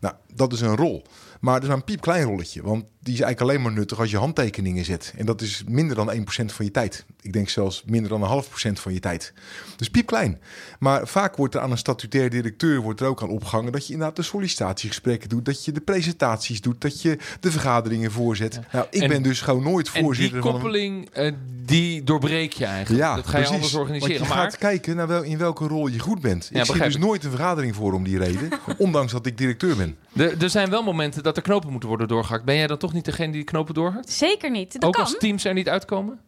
Nou, 0.00 0.14
dat 0.34 0.52
is 0.52 0.60
een 0.60 0.76
rol. 0.76 1.04
Maar 1.44 1.60
dat 1.60 1.68
is 1.68 1.74
een 1.74 1.84
piepklein 1.84 2.24
rolletje. 2.24 2.62
Want 2.62 2.84
die 3.00 3.14
is 3.14 3.20
eigenlijk 3.20 3.40
alleen 3.40 3.62
maar 3.62 3.72
nuttig 3.72 3.98
als 3.98 4.10
je 4.10 4.16
handtekeningen 4.16 4.84
zet. 4.84 5.14
En 5.16 5.26
dat 5.26 5.40
is 5.40 5.64
minder 5.68 5.96
dan 5.96 6.12
1% 6.12 6.20
van 6.44 6.64
je 6.64 6.70
tijd. 6.70 7.04
Ik 7.20 7.32
denk 7.32 7.48
zelfs 7.48 7.82
minder 7.86 8.10
dan 8.10 8.22
een 8.22 8.28
half 8.28 8.48
procent 8.48 8.80
van 8.80 8.92
je 8.92 9.00
tijd. 9.00 9.32
Dus 9.76 9.88
piepklein. 9.90 10.40
Maar 10.78 11.08
vaak 11.08 11.36
wordt 11.36 11.54
er 11.54 11.60
aan 11.60 11.70
een 11.70 11.78
statutair 11.78 12.30
directeur 12.30 12.80
wordt 12.80 13.00
er 13.00 13.06
ook 13.06 13.22
aan 13.22 13.28
opgehangen 13.28 13.72
dat 13.72 13.86
je 13.86 13.92
inderdaad 13.92 14.16
de 14.16 14.22
sollicitatiegesprekken 14.22 15.28
doet, 15.28 15.44
dat 15.44 15.64
je 15.64 15.72
de 15.72 15.80
presentaties 15.80 16.60
doet, 16.60 16.80
dat 16.80 17.02
je 17.02 17.18
de 17.40 17.50
vergaderingen 17.50 18.10
voorzet. 18.12 18.60
Nou, 18.72 18.86
ik 18.90 19.02
En- 19.02 19.08
ben 19.08 19.22
dus 19.22 19.40
gewoon 19.40 19.62
nooit 19.62 19.90
En 19.92 20.02
voorzitter 20.02 20.32
die 20.34 20.42
van 20.42 20.54
een 20.54 20.60
koppeling, 20.60 21.08
eh, 21.10 21.32
die 21.64 22.04
doorbreek 22.04 22.52
je 22.52 22.64
eigenlijk. 22.64 23.02
ja, 23.04 23.14
dat 23.14 23.26
ga 23.26 23.38
je 23.38 23.46
anders 23.46 23.74
organiseren. 23.74 24.18
Want 24.18 24.28
je 24.28 24.34
Maar 24.34 24.44
gaat 24.44 24.58
kijken 24.58 24.96
naar 24.96 25.08
wel, 25.08 25.22
in 25.22 25.38
welke 25.38 25.66
rol 25.66 25.86
je 25.86 25.98
goed 25.98 26.20
bent. 26.20 26.48
Ja, 26.52 26.60
ik 26.60 26.66
zie 26.66 26.82
dus 26.82 26.96
nooit 26.96 27.24
een 27.24 27.30
vergadering 27.30 27.74
voor 27.74 27.92
om 27.92 28.04
die 28.04 28.18
reden. 28.18 28.48
ondanks 28.78 29.12
dat 29.12 29.26
ik 29.26 29.38
directeur 29.38 29.76
ben. 29.76 29.96
Er, 30.16 30.42
er 30.42 30.50
zijn 30.50 30.70
wel 30.70 30.82
momenten 30.82 31.22
dat 31.22 31.36
er 31.36 31.42
knopen 31.42 31.70
moeten 31.70 31.88
worden 31.88 32.08
doorgehakt. 32.08 32.44
Ben 32.44 32.56
jij 32.56 32.66
dan 32.66 32.78
toch 32.78 32.92
niet 32.92 33.04
degene 33.04 33.32
die 33.32 33.36
die 33.36 33.44
knopen 33.44 33.74
doorhakt? 33.74 34.10
Zeker 34.10 34.50
niet. 34.50 34.72
Dat 34.72 34.84
Ook 34.84 34.92
kan. 34.92 35.02
als 35.02 35.18
teams 35.18 35.44
er 35.44 35.54
niet 35.54 35.68
uitkomen? 35.68 36.20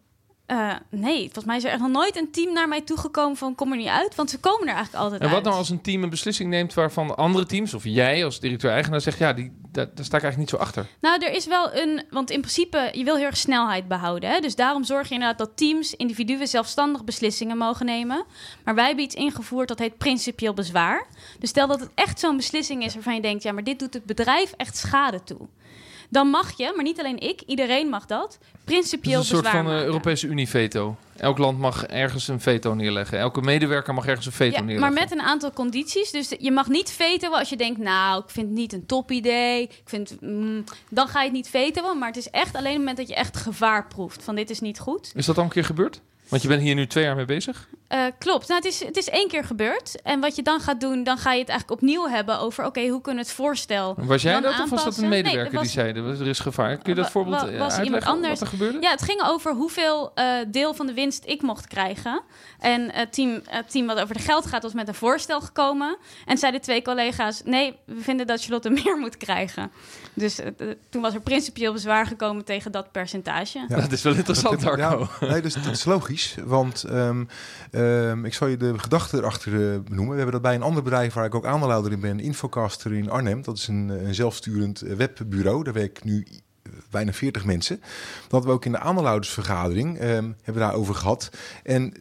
Eh, 0.46 0.72
nee, 0.90 1.22
volgens 1.22 1.44
mij 1.44 1.56
is 1.56 1.64
er 1.64 1.70
echt 1.70 1.80
nog 1.80 1.90
nooit 1.90 2.16
een 2.16 2.30
team 2.30 2.52
naar 2.52 2.68
mij 2.68 2.80
toegekomen 2.80 3.36
van 3.36 3.54
kom 3.54 3.70
er 3.70 3.76
niet 3.76 3.86
uit. 3.86 4.14
Want 4.14 4.30
ze 4.30 4.38
komen 4.38 4.68
er 4.68 4.74
eigenlijk 4.74 5.02
altijd 5.02 5.20
En 5.20 5.26
wat 5.26 5.36
uit. 5.36 5.44
nou 5.44 5.56
als 5.56 5.70
een 5.70 5.80
team 5.80 6.02
een 6.02 6.10
beslissing 6.10 6.50
neemt 6.50 6.74
waarvan 6.74 7.16
andere 7.16 7.46
teams, 7.46 7.74
of 7.74 7.84
jij 7.84 8.24
als 8.24 8.40
directeur-eigenaar 8.40 9.00
zegt, 9.00 9.18
ja, 9.18 9.32
die, 9.32 9.52
daar, 9.72 9.86
daar 9.94 10.04
sta 10.04 10.16
ik 10.16 10.22
eigenlijk 10.22 10.36
niet 10.36 10.48
zo 10.48 10.56
achter. 10.56 10.86
Nou, 11.00 11.24
er 11.24 11.32
is 11.32 11.46
wel 11.46 11.74
een... 11.74 12.04
Want 12.10 12.30
in 12.30 12.40
principe, 12.40 12.90
je 12.92 13.04
wil 13.04 13.16
heel 13.16 13.24
erg 13.24 13.36
snelheid 13.36 13.88
behouden. 13.88 14.30
Hè? 14.30 14.40
Dus 14.40 14.54
daarom 14.54 14.84
zorg 14.84 15.08
je 15.08 15.14
inderdaad 15.14 15.38
dat 15.38 15.56
teams, 15.56 15.94
individuen 15.94 16.48
zelfstandig 16.48 17.04
beslissingen 17.04 17.56
mogen 17.56 17.86
nemen. 17.86 18.24
Maar 18.64 18.74
wij 18.74 18.86
hebben 18.86 19.04
iets 19.04 19.14
ingevoerd 19.14 19.68
dat 19.68 19.78
heet 19.78 19.98
principieel 19.98 20.54
bezwaar. 20.54 21.06
Dus 21.38 21.50
stel 21.50 21.66
dat 21.66 21.80
het 21.80 21.90
echt 21.94 22.20
zo'n 22.20 22.36
beslissing 22.36 22.84
is 22.84 22.94
waarvan 22.94 23.14
je 23.14 23.20
denkt... 23.20 23.42
ja, 23.42 23.52
maar 23.52 23.64
dit 23.64 23.78
doet 23.78 23.94
het 23.94 24.04
bedrijf 24.04 24.52
echt 24.56 24.76
schade 24.76 25.22
toe. 25.24 25.48
Dan 26.08 26.28
mag 26.28 26.56
je, 26.56 26.72
maar 26.74 26.84
niet 26.84 26.98
alleen 26.98 27.18
ik, 27.20 27.40
iedereen 27.46 27.88
mag 27.88 28.06
dat, 28.06 28.38
principieel 28.64 29.18
een 29.18 29.24
soort 29.24 29.48
van 29.48 29.70
eh. 29.70 29.84
Europese 29.84 30.26
Unie-veto. 30.26 30.96
Elk 31.16 31.38
land 31.38 31.58
mag 31.58 31.86
ergens 31.86 32.28
een 32.28 32.40
veto 32.40 32.74
neerleggen. 32.74 33.18
Elke 33.18 33.40
medewerker 33.40 33.94
mag 33.94 34.06
ergens 34.06 34.26
een 34.26 34.32
veto 34.32 34.56
Ja, 34.56 34.62
neerleggen. 34.62 34.94
maar 34.94 35.02
met 35.02 35.12
een 35.12 35.22
aantal 35.24 35.52
condities. 35.52 36.10
Dus 36.10 36.32
je 36.38 36.50
mag 36.50 36.68
niet 36.68 36.90
vetoen 36.90 37.32
als 37.32 37.48
je 37.48 37.56
denkt, 37.56 37.78
nou, 37.78 38.22
ik 38.24 38.30
vind 38.30 38.46
het 38.46 38.56
niet 38.56 38.72
een 38.72 38.86
top 38.86 39.10
idee. 39.10 39.62
Ik 39.62 39.82
vind, 39.84 40.16
mm, 40.20 40.64
dan 40.90 41.08
ga 41.08 41.18
je 41.18 41.24
het 41.24 41.34
niet 41.34 41.48
vetoen. 41.48 41.98
Maar 41.98 42.08
het 42.08 42.16
is 42.16 42.30
echt 42.30 42.54
alleen 42.54 42.70
op 42.70 42.76
het 42.76 42.78
moment 42.78 42.96
dat 42.96 43.08
je 43.08 43.14
echt 43.14 43.36
gevaar 43.36 43.86
proeft. 43.86 44.22
Van 44.22 44.34
dit 44.34 44.50
is 44.50 44.60
niet 44.60 44.78
goed. 44.78 45.12
Is 45.14 45.26
dat 45.26 45.38
al 45.38 45.44
een 45.44 45.50
keer 45.50 45.64
gebeurd? 45.64 46.00
Want 46.28 46.42
je 46.42 46.48
bent 46.48 46.62
hier 46.62 46.74
nu 46.74 46.86
twee 46.86 47.04
jaar 47.04 47.16
mee 47.16 47.24
bezig. 47.24 47.68
Eh, 47.88 48.04
klopt. 48.18 48.48
Nou, 48.48 48.62
het, 48.62 48.72
is, 48.72 48.84
het 48.84 48.96
is 48.96 49.08
één 49.08 49.28
keer 49.28 49.44
gebeurd. 49.44 50.02
En 50.02 50.20
wat 50.20 50.36
je 50.36 50.42
dan 50.42 50.60
gaat 50.60 50.80
doen, 50.80 51.04
dan 51.04 51.18
ga 51.18 51.32
je 51.32 51.40
het 51.40 51.48
eigenlijk 51.48 51.80
opnieuw 51.80 52.08
hebben 52.08 52.38
over... 52.38 52.64
oké, 52.64 52.86
hoe 52.86 53.00
kunnen 53.00 53.22
we 53.22 53.28
het 53.28 53.38
voorstel 53.38 53.94
Was 53.98 54.22
jij 54.22 54.32
dan 54.32 54.42
dat 54.42 54.60
of 54.60 54.70
was 54.70 54.84
dat 54.84 54.96
een 54.96 55.08
Nee, 55.08 55.22
medewerker 55.22 55.60
die 55.60 55.70
zei, 55.70 55.92
er 55.92 56.26
is 56.26 56.38
gevaar? 56.38 56.76
Kun 56.76 56.94
je 56.94 57.00
dat 57.00 57.10
voorbeeld 57.10 57.36
eh, 57.36 57.42
was 57.42 57.52
iemand 57.52 57.76
uitleggen 57.76 58.10
anders? 58.10 58.32
wat 58.32 58.40
er 58.40 58.46
gebeurde? 58.46 58.78
Ja, 58.80 58.90
het 58.90 59.02
ging 59.02 59.22
over 59.22 59.52
hoeveel 59.54 60.10
eh, 60.14 60.26
deel 60.48 60.74
van 60.74 60.86
de 60.86 60.92
winst 60.92 61.22
ik 61.26 61.42
mocht 61.42 61.66
krijgen. 61.66 62.22
En 62.58 62.92
het 62.92 63.12
team, 63.12 63.40
het 63.44 63.70
team 63.70 63.86
wat 63.86 64.00
over 64.00 64.14
de 64.14 64.22
geld 64.22 64.46
gaat 64.46 64.62
was 64.62 64.72
met 64.72 64.88
een 64.88 64.94
voorstel 64.94 65.40
gekomen. 65.40 65.96
En 66.26 66.38
zeiden 66.38 66.60
twee 66.60 66.82
collega's, 66.82 67.42
nee, 67.44 67.76
we 67.84 68.00
vinden 68.00 68.26
dat 68.26 68.40
Charlotte 68.40 68.70
meer 68.70 68.96
moet 68.98 69.16
krijgen. 69.16 69.70
Dus 70.14 70.40
toen 70.90 71.02
was 71.02 71.14
er 71.14 71.20
principieel 71.20 71.72
bezwaar 71.72 72.06
gekomen 72.06 72.44
tegen 72.44 72.72
dat 72.72 72.92
percentage. 72.92 73.64
Ja. 73.68 73.76
Dat 73.86 73.92
is 73.92 74.02
wel 74.02 74.14
interessant, 74.14 74.62
Ja, 74.62 74.68
Arco. 74.68 75.08
nee, 75.20 75.42
is, 75.42 75.54
dat 75.54 75.66
is 75.66 75.84
logisch. 75.84 76.15
Want 76.44 76.84
ehm, 76.84 77.24
ehm, 77.70 78.24
ik 78.24 78.34
zal 78.34 78.48
je 78.48 78.56
de 78.56 78.78
gedachte 78.78 79.16
erachter 79.16 79.82
benoemen. 79.82 80.10
We 80.10 80.16
hebben 80.16 80.32
dat 80.32 80.42
bij 80.42 80.54
een 80.54 80.62
ander 80.62 80.82
bedrijf 80.82 81.14
waar 81.14 81.24
ik 81.24 81.34
ook 81.34 81.46
aandeelhouder 81.46 81.92
in 81.92 82.00
ben, 82.00 82.20
Infocaster 82.20 82.92
in 82.92 83.10
Arnhem. 83.10 83.42
Dat 83.42 83.56
is 83.56 83.68
een, 83.68 83.88
een 83.88 84.14
zelfsturend 84.14 84.82
eh, 84.82 84.94
webbureau. 84.94 85.64
Daar 85.64 85.72
werk 85.72 85.98
ik 85.98 86.04
nu 86.04 86.26
eh, 86.62 86.72
bijna 86.90 87.12
40 87.12 87.44
mensen. 87.44 87.80
Dat 88.28 88.44
we 88.44 88.50
ook 88.50 88.64
in 88.64 88.72
de 88.72 88.78
aandeelhoudersvergadering 88.78 89.98
ehm, 89.98 90.32
hebben 90.42 90.62
daarover 90.62 90.94
gehad. 90.94 91.30
En 91.62 91.92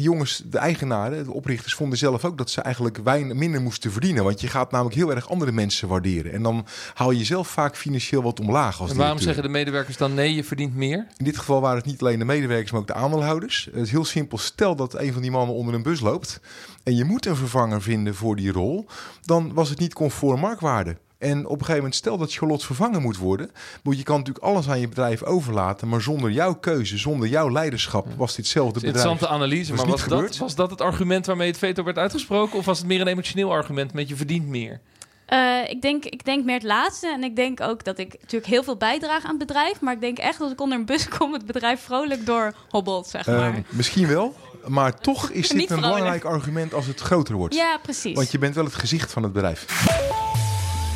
die 0.00 0.08
jongens, 0.08 0.42
de 0.44 0.58
eigenaren, 0.58 1.24
de 1.24 1.32
oprichters, 1.32 1.74
vonden 1.74 1.98
zelf 1.98 2.24
ook 2.24 2.38
dat 2.38 2.50
ze 2.50 2.60
eigenlijk 2.60 2.96
weinig, 2.96 3.36
minder 3.36 3.60
moesten 3.60 3.92
verdienen. 3.92 4.24
Want 4.24 4.40
je 4.40 4.48
gaat 4.48 4.70
namelijk 4.70 4.96
heel 4.96 5.14
erg 5.14 5.30
andere 5.30 5.52
mensen 5.52 5.88
waarderen. 5.88 6.32
En 6.32 6.42
dan 6.42 6.66
haal 6.94 7.10
je 7.10 7.24
zelf 7.24 7.48
vaak 7.48 7.76
financieel 7.76 8.22
wat 8.22 8.40
omlaag 8.40 8.80
als 8.80 8.90
En 8.90 8.96
waarom 8.96 9.18
zeggen 9.18 9.42
de 9.42 9.48
medewerkers 9.48 9.96
dan 9.96 10.14
nee, 10.14 10.34
je 10.34 10.44
verdient 10.44 10.74
meer? 10.74 11.06
In 11.16 11.24
dit 11.24 11.38
geval 11.38 11.60
waren 11.60 11.76
het 11.76 11.86
niet 11.86 12.00
alleen 12.00 12.18
de 12.18 12.24
medewerkers, 12.24 12.70
maar 12.70 12.80
ook 12.80 12.86
de 12.86 12.94
aandeelhouders. 12.94 13.68
Het 13.72 13.82
is 13.82 13.90
heel 13.90 14.04
simpel. 14.04 14.38
Stel 14.38 14.76
dat 14.76 14.94
een 14.94 15.12
van 15.12 15.22
die 15.22 15.30
mannen 15.30 15.56
onder 15.56 15.74
een 15.74 15.82
bus 15.82 16.00
loopt 16.00 16.40
en 16.82 16.96
je 16.96 17.04
moet 17.04 17.26
een 17.26 17.36
vervanger 17.36 17.82
vinden 17.82 18.14
voor 18.14 18.36
die 18.36 18.52
rol, 18.52 18.86
dan 19.24 19.54
was 19.54 19.68
het 19.68 19.78
niet 19.78 19.92
conform 19.92 20.40
marktwaarde. 20.40 20.96
En 21.20 21.38
op 21.38 21.52
een 21.52 21.58
gegeven 21.58 21.76
moment, 21.76 21.94
stel 21.94 22.18
dat 22.18 22.32
Charlotte 22.32 22.66
vervangen 22.66 23.02
moet 23.02 23.16
worden. 23.16 23.50
want 23.82 23.96
Je 23.96 24.02
kan 24.02 24.18
natuurlijk 24.18 24.44
alles 24.44 24.68
aan 24.68 24.80
je 24.80 24.88
bedrijf 24.88 25.22
overlaten, 25.22 25.88
maar 25.88 26.00
zonder 26.00 26.30
jouw 26.30 26.54
keuze, 26.54 26.98
zonder 26.98 27.28
jouw 27.28 27.50
leiderschap, 27.50 28.06
was 28.16 28.34
ditzelfde 28.34 28.72
bedrijf. 28.72 28.94
interessante 28.94 29.34
analyse, 29.34 29.72
is 29.72 29.78
maar 29.78 29.86
niet 29.86 29.90
was 29.90 30.00
dat, 30.04 30.12
gebeurd. 30.12 30.38
was 30.38 30.54
dat 30.54 30.70
het 30.70 30.80
argument 30.80 31.26
waarmee 31.26 31.48
het 31.48 31.58
veto 31.58 31.84
werd 31.84 31.98
uitgesproken? 31.98 32.58
Of 32.58 32.64
was 32.64 32.78
het 32.78 32.86
meer 32.86 33.00
een 33.00 33.06
emotioneel 33.06 33.52
argument 33.52 33.92
met 33.92 34.08
je 34.08 34.16
verdient 34.16 34.46
meer? 34.46 34.80
Eh, 35.26 35.70
ik, 35.70 35.82
denk, 35.82 36.04
ik 36.04 36.24
denk 36.24 36.44
meer 36.44 36.54
het 36.54 36.62
laatste. 36.62 37.08
En 37.08 37.22
ik 37.22 37.36
denk 37.36 37.60
ook 37.60 37.84
dat 37.84 37.98
ik 37.98 38.12
natuurlijk 38.20 38.50
heel 38.50 38.62
veel 38.62 38.76
bijdraag 38.76 39.24
aan 39.24 39.36
het 39.38 39.38
bedrijf. 39.38 39.80
Maar 39.80 39.94
ik 39.94 40.00
denk 40.00 40.18
echt 40.18 40.38
dat 40.38 40.50
ik 40.50 40.60
onder 40.60 40.78
een 40.78 40.84
bus 40.84 41.08
kom, 41.18 41.32
het 41.32 41.46
bedrijf 41.46 41.80
vrolijk 41.80 42.26
door 42.26 42.54
hobbelt, 42.68 43.06
zeg 43.06 43.26
maar. 43.26 43.54
Ehm, 43.54 43.60
misschien 43.68 44.06
wel, 44.06 44.34
maar 44.66 44.98
toch 45.00 45.30
is 45.40 45.48
dit 45.48 45.70
een 45.70 45.80
belangrijk 45.80 46.24
argument 46.24 46.74
als 46.74 46.86
het 46.86 47.00
groter 47.00 47.34
wordt. 47.34 47.54
ja, 47.54 47.78
precies. 47.82 48.14
Want 48.14 48.30
je 48.30 48.38
bent 48.38 48.54
wel 48.54 48.64
het 48.64 48.74
gezicht 48.74 49.12
van 49.12 49.22
het 49.22 49.32
bedrijf. 49.32 49.66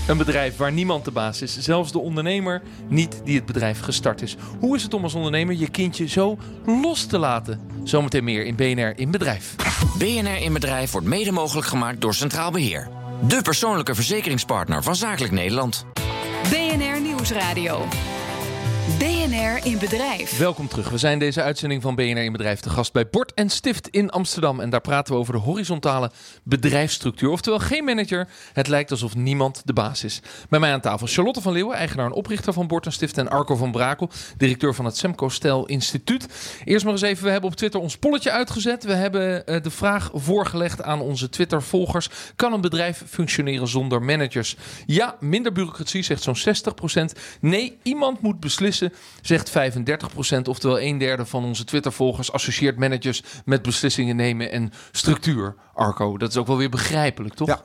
Een 0.06 0.16
bedrijf 0.16 0.56
waar 0.56 0.72
niemand 0.72 1.04
de 1.04 1.10
baas 1.10 1.42
is, 1.42 1.58
zelfs 1.58 1.92
de 1.92 1.98
ondernemer 1.98 2.62
niet 2.88 3.20
die 3.24 3.36
het 3.36 3.46
bedrijf 3.46 3.80
gestart 3.80 4.22
is. 4.22 4.36
Hoe 4.60 4.76
is 4.76 4.82
het 4.82 4.94
om 4.94 5.02
als 5.02 5.14
ondernemer 5.14 5.54
je 5.54 5.68
kindje 5.68 6.08
zo 6.08 6.38
los 6.66 7.06
te 7.06 7.18
laten? 7.18 7.60
Zometeen 7.84 8.24
meer 8.24 8.44
in 8.44 8.56
BNR 8.56 8.98
in 8.98 9.10
Bedrijf. 9.10 9.54
BNR 9.98 10.42
in 10.42 10.52
Bedrijf 10.52 10.90
wordt 10.90 11.06
mede 11.06 11.32
mogelijk 11.32 11.66
gemaakt 11.66 12.00
door 12.00 12.14
Centraal 12.14 12.50
Beheer. 12.50 12.88
De 13.28 13.42
persoonlijke 13.42 13.94
verzekeringspartner 13.94 14.82
van 14.82 14.96
Zakelijk 14.96 15.32
Nederland. 15.32 15.86
BNR 16.50 17.00
Nieuwsradio. 17.00 17.86
BNR 18.84 19.66
in 19.66 19.78
Bedrijf. 19.78 20.38
Welkom 20.38 20.68
terug. 20.68 20.90
We 20.90 20.98
zijn 20.98 21.18
deze 21.18 21.42
uitzending 21.42 21.82
van 21.82 21.94
BNR 21.94 22.24
in 22.24 22.32
Bedrijf 22.32 22.60
te 22.60 22.70
gast 22.70 22.92
bij 22.92 23.08
Bord 23.08 23.34
en 23.34 23.50
Stift 23.50 23.88
in 23.88 24.10
Amsterdam. 24.10 24.60
En 24.60 24.70
daar 24.70 24.80
praten 24.80 25.14
we 25.14 25.20
over 25.20 25.32
de 25.32 25.38
horizontale 25.38 26.10
bedrijfsstructuur. 26.42 27.30
Oftewel 27.30 27.58
geen 27.58 27.84
manager. 27.84 28.28
Het 28.52 28.68
lijkt 28.68 28.90
alsof 28.90 29.14
niemand 29.14 29.62
de 29.64 29.72
baas 29.72 30.04
is. 30.04 30.20
Bij 30.48 30.60
mij 30.60 30.72
aan 30.72 30.80
tafel 30.80 31.06
Charlotte 31.06 31.40
van 31.40 31.52
Leeuwen, 31.52 31.76
eigenaar 31.76 32.06
en 32.06 32.12
oprichter 32.12 32.52
van 32.52 32.66
Bord 32.66 32.86
en 32.86 32.92
Stift. 32.92 33.18
En 33.18 33.28
Arco 33.28 33.56
van 33.56 33.72
Brakel, 33.72 34.10
directeur 34.36 34.74
van 34.74 34.84
het 34.84 34.96
Semco 34.96 35.28
Stel 35.28 35.66
Instituut. 35.66 36.26
Eerst 36.64 36.84
maar 36.84 36.92
eens 36.92 37.02
even, 37.02 37.24
we 37.24 37.30
hebben 37.30 37.50
op 37.50 37.56
Twitter 37.56 37.80
ons 37.80 37.96
polletje 37.96 38.30
uitgezet. 38.30 38.84
We 38.84 38.94
hebben 38.94 39.46
eh, 39.46 39.62
de 39.62 39.70
vraag 39.70 40.10
voorgelegd 40.14 40.82
aan 40.82 41.00
onze 41.00 41.28
Twitter-volgers. 41.28 42.08
Kan 42.36 42.52
een 42.52 42.60
bedrijf 42.60 43.02
functioneren 43.06 43.68
zonder 43.68 44.02
managers? 44.02 44.56
Ja, 44.86 45.16
minder 45.20 45.52
bureaucratie, 45.52 46.02
zegt 46.02 46.22
zo'n 46.22 46.36
60%. 46.36 47.18
Nee, 47.40 47.78
iemand 47.82 48.20
moet 48.20 48.40
beslissen, 48.40 48.72
zegt 49.20 49.50
35%. 49.50 49.52
Oftewel 50.44 50.80
een 50.80 50.98
derde 50.98 51.26
van 51.26 51.44
onze 51.44 51.64
Twitter-volgers 51.64 52.32
associeert 52.32 52.78
managers 52.78 53.22
met 53.44 53.62
beslissingen 53.62 54.16
nemen 54.16 54.50
en 54.50 54.72
structuur. 54.92 55.54
Arco, 55.74 56.18
dat 56.18 56.30
is 56.30 56.36
ook 56.36 56.46
wel 56.46 56.56
weer 56.56 56.70
begrijpelijk, 56.70 57.34
toch? 57.34 57.48
Ja, 57.48 57.62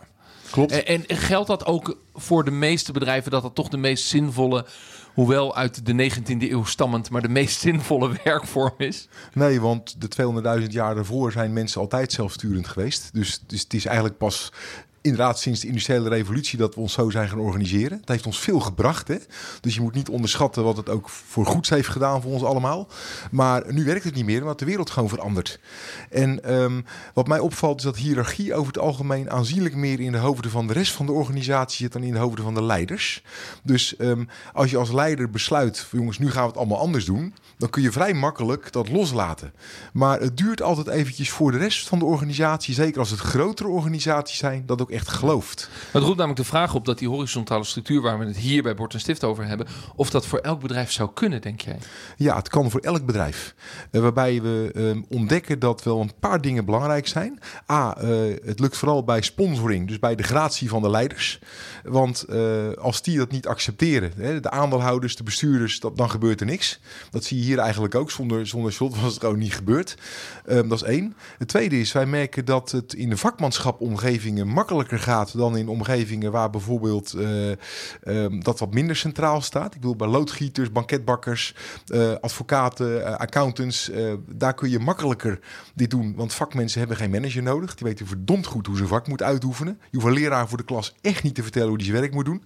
klopt. 0.51 0.83
En, 0.83 1.07
en 1.07 1.17
geldt 1.17 1.47
dat 1.47 1.65
ook 1.65 1.97
voor 2.13 2.43
de 2.43 2.51
meeste 2.51 2.91
bedrijven 2.91 3.31
dat 3.31 3.41
dat 3.41 3.55
toch 3.55 3.69
de 3.69 3.77
meest 3.77 4.07
zinvolle, 4.07 4.65
hoewel 5.13 5.55
uit 5.55 5.85
de 5.85 6.11
19e 6.11 6.51
eeuw 6.51 6.63
stammend, 6.63 7.09
maar 7.09 7.21
de 7.21 7.29
meest 7.29 7.59
zinvolle 7.59 8.11
werkvorm 8.23 8.75
is? 8.77 9.07
Nee, 9.33 9.61
want 9.61 9.95
de 10.01 10.61
200.000 10.61 10.67
jaar 10.67 10.95
daarvoor 10.95 11.31
zijn 11.31 11.53
mensen 11.53 11.81
altijd 11.81 12.11
zelfsturend 12.11 12.67
geweest. 12.67 13.09
Dus, 13.13 13.43
dus 13.47 13.61
het 13.61 13.73
is 13.73 13.85
eigenlijk 13.85 14.17
pas 14.17 14.51
inderdaad 15.01 15.39
sinds 15.39 15.59
de 15.59 15.67
industriële 15.67 16.09
revolutie 16.09 16.57
dat 16.57 16.75
we 16.75 16.81
ons 16.81 16.93
zo 16.93 17.09
zijn 17.09 17.29
gaan 17.29 17.39
organiseren. 17.39 17.97
Het 17.99 18.09
heeft 18.09 18.25
ons 18.25 18.39
veel 18.39 18.59
gebracht. 18.59 19.07
Hè? 19.07 19.17
Dus 19.61 19.75
je 19.75 19.81
moet 19.81 19.93
niet 19.93 20.09
onderschatten 20.09 20.63
wat 20.63 20.77
het 20.77 20.89
ook 20.89 21.09
voor 21.09 21.45
goeds 21.45 21.69
heeft 21.69 21.87
gedaan 21.87 22.21
voor 22.21 22.31
ons 22.31 22.43
allemaal. 22.43 22.87
Maar 23.31 23.73
nu 23.73 23.85
werkt 23.85 24.03
het 24.03 24.15
niet 24.15 24.25
meer, 24.25 24.41
omdat 24.41 24.59
de 24.59 24.65
wereld 24.65 24.89
gewoon 24.89 25.09
verandert. 25.09 25.59
En 26.09 26.43
ehm, 26.43 26.81
wat 27.13 27.27
mij 27.27 27.39
opvalt 27.39 27.77
is 27.77 27.83
dat 27.83 27.97
hiërarchie 27.97 28.53
over 28.53 28.67
het 28.67 28.81
algemeen 28.81 29.31
aanzienlijk 29.31 29.75
meer 29.75 29.99
in 29.99 30.11
de 30.11 30.17
hoofden 30.17 30.51
van 30.51 30.67
de 30.67 30.73
rest 30.73 30.91
van 30.91 31.05
de 31.05 31.11
organisatie 31.11 31.77
zit 31.77 31.93
dan 31.93 32.03
in 32.03 32.13
de 32.13 32.19
hoofden 32.19 32.43
van 32.43 32.53
de 32.53 32.63
leiders. 32.63 33.23
Dus 33.63 33.95
ehm, 33.95 34.23
als 34.53 34.71
je 34.71 34.77
als 34.77 34.91
leider 34.91 35.29
besluit, 35.29 35.87
jongens, 35.91 36.19
nu 36.19 36.31
gaan 36.31 36.41
we 36.41 36.47
het 36.47 36.57
allemaal 36.57 36.79
anders 36.79 37.05
doen, 37.05 37.33
dan 37.57 37.69
kun 37.69 37.81
je 37.81 37.91
vrij 37.91 38.13
makkelijk 38.13 38.71
dat 38.71 38.89
loslaten. 38.89 39.53
Maar 39.93 40.19
het 40.19 40.37
duurt 40.37 40.61
altijd 40.61 40.87
eventjes 40.87 41.29
voor 41.29 41.51
de 41.51 41.57
rest 41.57 41.87
van 41.87 41.99
de 41.99 42.05
organisatie, 42.05 42.73
zeker 42.73 42.99
als 42.99 43.09
het 43.09 43.19
grotere 43.19 43.69
organisaties 43.69 44.37
zijn, 44.37 44.65
dat 44.65 44.81
ook 44.81 44.88
ook 44.89 44.95
echt 44.95 45.07
gelooft. 45.07 45.69
Het 45.91 46.03
roept 46.03 46.17
namelijk 46.17 46.41
de 46.41 46.47
vraag 46.47 46.75
op 46.75 46.85
dat 46.85 46.97
die 46.97 47.07
horizontale 47.07 47.63
structuur 47.63 48.01
waar 48.01 48.19
we 48.19 48.25
het 48.25 48.37
hier 48.37 48.63
bij 48.63 48.75
Bord 48.75 48.93
en 48.93 48.99
Stift 48.99 49.23
over 49.23 49.45
hebben, 49.45 49.67
of 49.95 50.09
dat 50.09 50.25
voor 50.25 50.39
elk 50.39 50.59
bedrijf 50.61 50.91
zou 50.91 51.09
kunnen, 51.13 51.41
denk 51.41 51.61
jij? 51.61 51.77
Ja, 52.17 52.35
het 52.35 52.49
kan 52.49 52.71
voor 52.71 52.79
elk 52.79 53.05
bedrijf. 53.05 53.55
Uh, 53.91 54.01
waarbij 54.01 54.41
we 54.41 54.71
uh, 54.75 55.03
ontdekken 55.09 55.59
dat 55.59 55.83
wel 55.83 56.01
een 56.01 56.11
paar 56.19 56.41
dingen 56.41 56.65
belangrijk 56.65 57.07
zijn. 57.07 57.39
A, 57.71 57.97
uh, 58.01 58.09
het 58.45 58.59
lukt 58.59 58.77
vooral 58.77 59.03
bij 59.03 59.21
sponsoring, 59.21 59.87
dus 59.87 59.99
bij 59.99 60.15
de 60.15 60.23
gratie 60.23 60.69
van 60.69 60.81
de 60.81 60.89
leiders. 60.89 61.39
Want 61.83 62.25
als 62.79 63.01
die 63.01 63.17
dat 63.17 63.31
niet 63.31 63.47
accepteren, 63.47 64.11
hè, 64.15 64.39
de 64.39 64.49
aandeelhouders, 64.49 65.15
de 65.15 65.23
bestuurders, 65.23 65.79
dat, 65.79 65.97
dan 65.97 66.09
gebeurt 66.09 66.39
er 66.39 66.45
niks. 66.45 66.79
Dat 67.09 67.23
zie 67.23 67.37
je 67.37 67.43
hier 67.43 67.57
eigenlijk 67.57 67.95
ook. 67.95 68.11
Zonder, 68.11 68.47
zonder 68.47 68.73
slot 68.73 69.01
was 69.01 69.11
het 69.11 69.19
gewoon 69.19 69.39
niet 69.39 69.53
gebeurd. 69.53 69.97
Ehm, 70.45 70.67
dat 70.67 70.81
is 70.81 70.87
één. 70.87 71.15
Het 71.37 71.47
tweede 71.47 71.79
is, 71.79 71.91
wij 71.91 72.05
merken 72.05 72.45
dat 72.45 72.71
het 72.71 72.93
in 72.93 73.09
de 73.09 73.17
vakmanschapomgevingen 73.17 74.47
gaat 74.87 75.37
dan 75.37 75.57
in 75.57 75.67
omgevingen 75.67 76.31
waar 76.31 76.49
bijvoorbeeld 76.49 77.13
ehm, 77.13 78.39
dat 78.39 78.59
wat 78.59 78.73
minder 78.73 78.95
centraal 78.95 79.41
staat. 79.41 79.73
Ik 79.73 79.79
bedoel, 79.79 79.95
bij 79.95 80.07
loodgieters, 80.07 80.71
banketbakkers, 80.71 81.55
advocaten, 82.21 83.19
accountants, 83.19 83.91
daar 84.27 84.53
kun 84.53 84.69
je 84.69 84.79
makkelijker 84.79 85.39
dit 85.73 85.89
doen. 85.89 86.15
Want 86.15 86.33
vakmensen 86.33 86.79
hebben 86.79 86.97
geen 86.97 87.11
manager 87.11 87.43
nodig. 87.43 87.75
Die 87.75 87.87
weten 87.87 88.07
verdomd 88.07 88.45
goed 88.45 88.67
hoe 88.67 88.77
ze 88.77 88.87
vak 88.87 89.07
moet 89.07 89.23
uitoefenen. 89.23 89.79
Je 89.91 89.97
hoeft 89.97 90.07
een 90.07 90.21
leraar 90.21 90.47
voor 90.47 90.57
de 90.57 90.63
klas 90.63 90.95
echt 91.01 91.23
niet 91.23 91.35
te 91.35 91.43
vertellen 91.43 91.67
hoe 91.67 91.77
die 91.77 91.87
zijn 91.87 91.99
werk 91.99 92.13
moet 92.13 92.25
doen. 92.25 92.43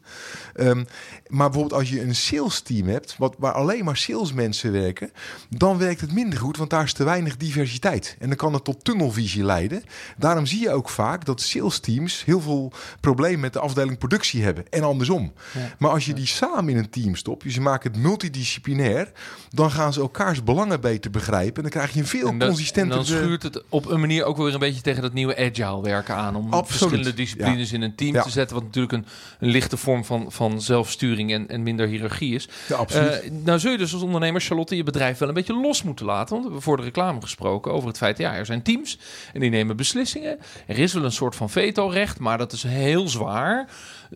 Um, 0.55 0.85
maar 1.27 1.49
bijvoorbeeld 1.49 1.79
als 1.79 1.89
je 1.89 2.01
een 2.01 2.15
sales 2.15 2.61
team 2.61 2.87
hebt, 2.87 3.15
wat, 3.17 3.35
waar 3.37 3.53
alleen 3.53 3.85
maar 3.85 3.97
salesmensen 3.97 4.71
werken, 4.71 5.11
dan 5.49 5.77
werkt 5.77 6.01
het 6.01 6.13
minder 6.13 6.39
goed, 6.39 6.57
want 6.57 6.69
daar 6.69 6.83
is 6.83 6.93
te 6.93 7.03
weinig 7.03 7.37
diversiteit. 7.37 8.15
En 8.19 8.27
dan 8.27 8.37
kan 8.37 8.53
het 8.53 8.63
tot 8.63 8.83
tunnelvisie 8.83 9.43
leiden. 9.43 9.83
Daarom 10.17 10.45
zie 10.45 10.59
je 10.59 10.71
ook 10.71 10.89
vaak 10.89 11.25
dat 11.25 11.41
sales 11.41 11.79
teams 11.79 12.22
heel 12.25 12.41
veel 12.41 12.71
problemen 12.99 13.39
met 13.39 13.53
de 13.53 13.59
afdeling 13.59 13.97
productie 13.97 14.43
hebben. 14.43 14.69
En 14.69 14.83
andersom. 14.83 15.33
Ja. 15.53 15.59
Maar 15.77 15.91
als 15.91 16.05
je 16.05 16.13
die 16.13 16.27
samen 16.27 16.69
in 16.69 16.77
een 16.77 16.89
team 16.89 17.15
stopt, 17.15 17.43
dus 17.43 17.53
je 17.53 17.61
maakt 17.61 17.83
het 17.83 17.97
multidisciplinair, 17.97 19.11
dan 19.49 19.71
gaan 19.71 19.93
ze 19.93 19.99
elkaars 19.99 20.43
belangen 20.43 20.81
beter 20.81 21.11
begrijpen. 21.11 21.55
En 21.55 21.61
dan 21.61 21.71
krijg 21.71 21.93
je 21.93 21.99
een 21.99 22.07
veel 22.07 22.37
consistenter... 22.37 22.95
dan 22.95 23.05
schuurt 23.05 23.43
het 23.43 23.63
op 23.69 23.85
een 23.85 23.99
manier 23.99 24.23
ook 24.23 24.37
weer 24.37 24.53
een 24.53 24.59
beetje 24.59 24.81
tegen 24.81 25.01
dat 25.01 25.13
nieuwe 25.13 25.37
agile 25.37 25.81
werken 25.81 26.15
aan. 26.15 26.35
Om 26.35 26.53
Absoluut. 26.53 26.67
verschillende 26.67 27.13
disciplines 27.13 27.71
in 27.71 27.81
een 27.81 27.95
team 27.95 28.21
te 28.21 28.29
zetten. 28.29 28.55
Wat 28.55 28.65
natuurlijk 28.65 28.93
een, 28.93 29.05
een 29.39 29.49
lichte 29.49 29.77
vorm 29.77 30.05
van, 30.05 30.31
van 30.31 30.61
zelfsturing 30.61 31.31
en, 31.31 31.49
en 31.49 31.63
minder 31.63 31.87
hiërarchie 31.87 32.35
is. 32.35 32.49
Ja, 32.67 32.75
absoluut. 32.75 33.23
Uh, 33.23 33.31
nou 33.43 33.59
zul 33.59 33.71
je 33.71 33.77
dus 33.77 33.93
als 33.93 34.01
ondernemer, 34.01 34.41
Charlotte, 34.41 34.75
je 34.75 34.83
bedrijf 34.83 35.17
wel 35.17 35.27
een 35.27 35.33
beetje 35.33 35.61
los 35.61 35.83
moeten 35.83 36.05
laten. 36.05 36.29
Want 36.29 36.39
we 36.39 36.43
hebben 36.43 36.61
voor 36.61 36.77
de 36.77 36.83
reclame 36.83 37.21
gesproken 37.21 37.71
over 37.71 37.87
het 37.87 37.97
feit, 37.97 38.17
ja, 38.17 38.35
er 38.35 38.45
zijn 38.45 38.61
teams 38.61 38.99
en 39.33 39.39
die 39.39 39.49
nemen 39.49 39.75
beslissingen. 39.75 40.39
Er 40.67 40.79
is 40.79 40.93
wel 40.93 41.03
een 41.03 41.11
soort 41.11 41.35
van 41.35 41.49
vetorecht, 41.49 42.12
maar 42.19 42.37
dat 42.37 42.51
is 42.51 42.63
heel 42.63 43.07
zwaar. 43.07 43.69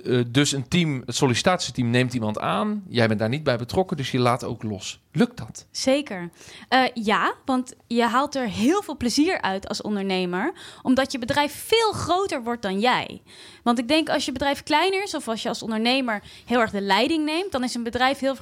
Uh, 0.04 0.24
dus 0.27 0.51
een 0.51 0.68
team, 0.68 1.04
het 1.06 1.16
sollicitatieteam 1.16 1.89
neemt 1.89 2.13
iemand 2.13 2.39
aan. 2.39 2.84
Jij 2.89 3.08
bent 3.08 3.20
daar 3.20 3.30
niet 3.30 3.44
bij 3.44 3.58
betrokken, 3.58 3.98
dus 3.98 4.12
je 4.12 4.20
laat 4.20 4.44
ook 4.44 4.63
los. 4.63 5.00
Lukt 5.12 5.38
dat? 5.38 5.66
Zeker. 5.72 6.30
Uh, 6.70 6.84
ja, 6.94 7.34
want 7.46 7.74
je 7.88 8.04
haalt 8.04 8.36
er 8.36 8.50
heel 8.50 8.84
veel 8.84 8.98
plezier 8.98 9.42
uit 9.42 9.68
als 9.68 9.82
ondernemer, 9.82 10.54
omdat 10.82 11.12
je 11.12 11.20
bedrijf 11.20 11.66
veel 11.68 11.92
groter 11.92 12.44
wordt 12.44 12.62
dan 12.62 12.80
jij. 12.80 13.22
Want 13.63 13.80
ik 13.80 13.88
denk 13.88 14.10
als 14.10 14.25
je 14.25 14.32
bedrijf 14.32 14.63
kleiner 14.63 15.04
is 15.04 15.16
of 15.16 15.27
als 15.27 15.42
je 15.42 15.50
als 15.50 15.62
ondernemer 15.62 16.24
heel 16.46 16.60
erg 16.60 16.72
de 16.72 16.82
leiding 16.82 17.25
neemt, 17.25 17.51
dan 17.51 17.63
is 17.63 17.75
een 17.75 17.84
bedrijf 17.84 18.20
heel 18.20 18.36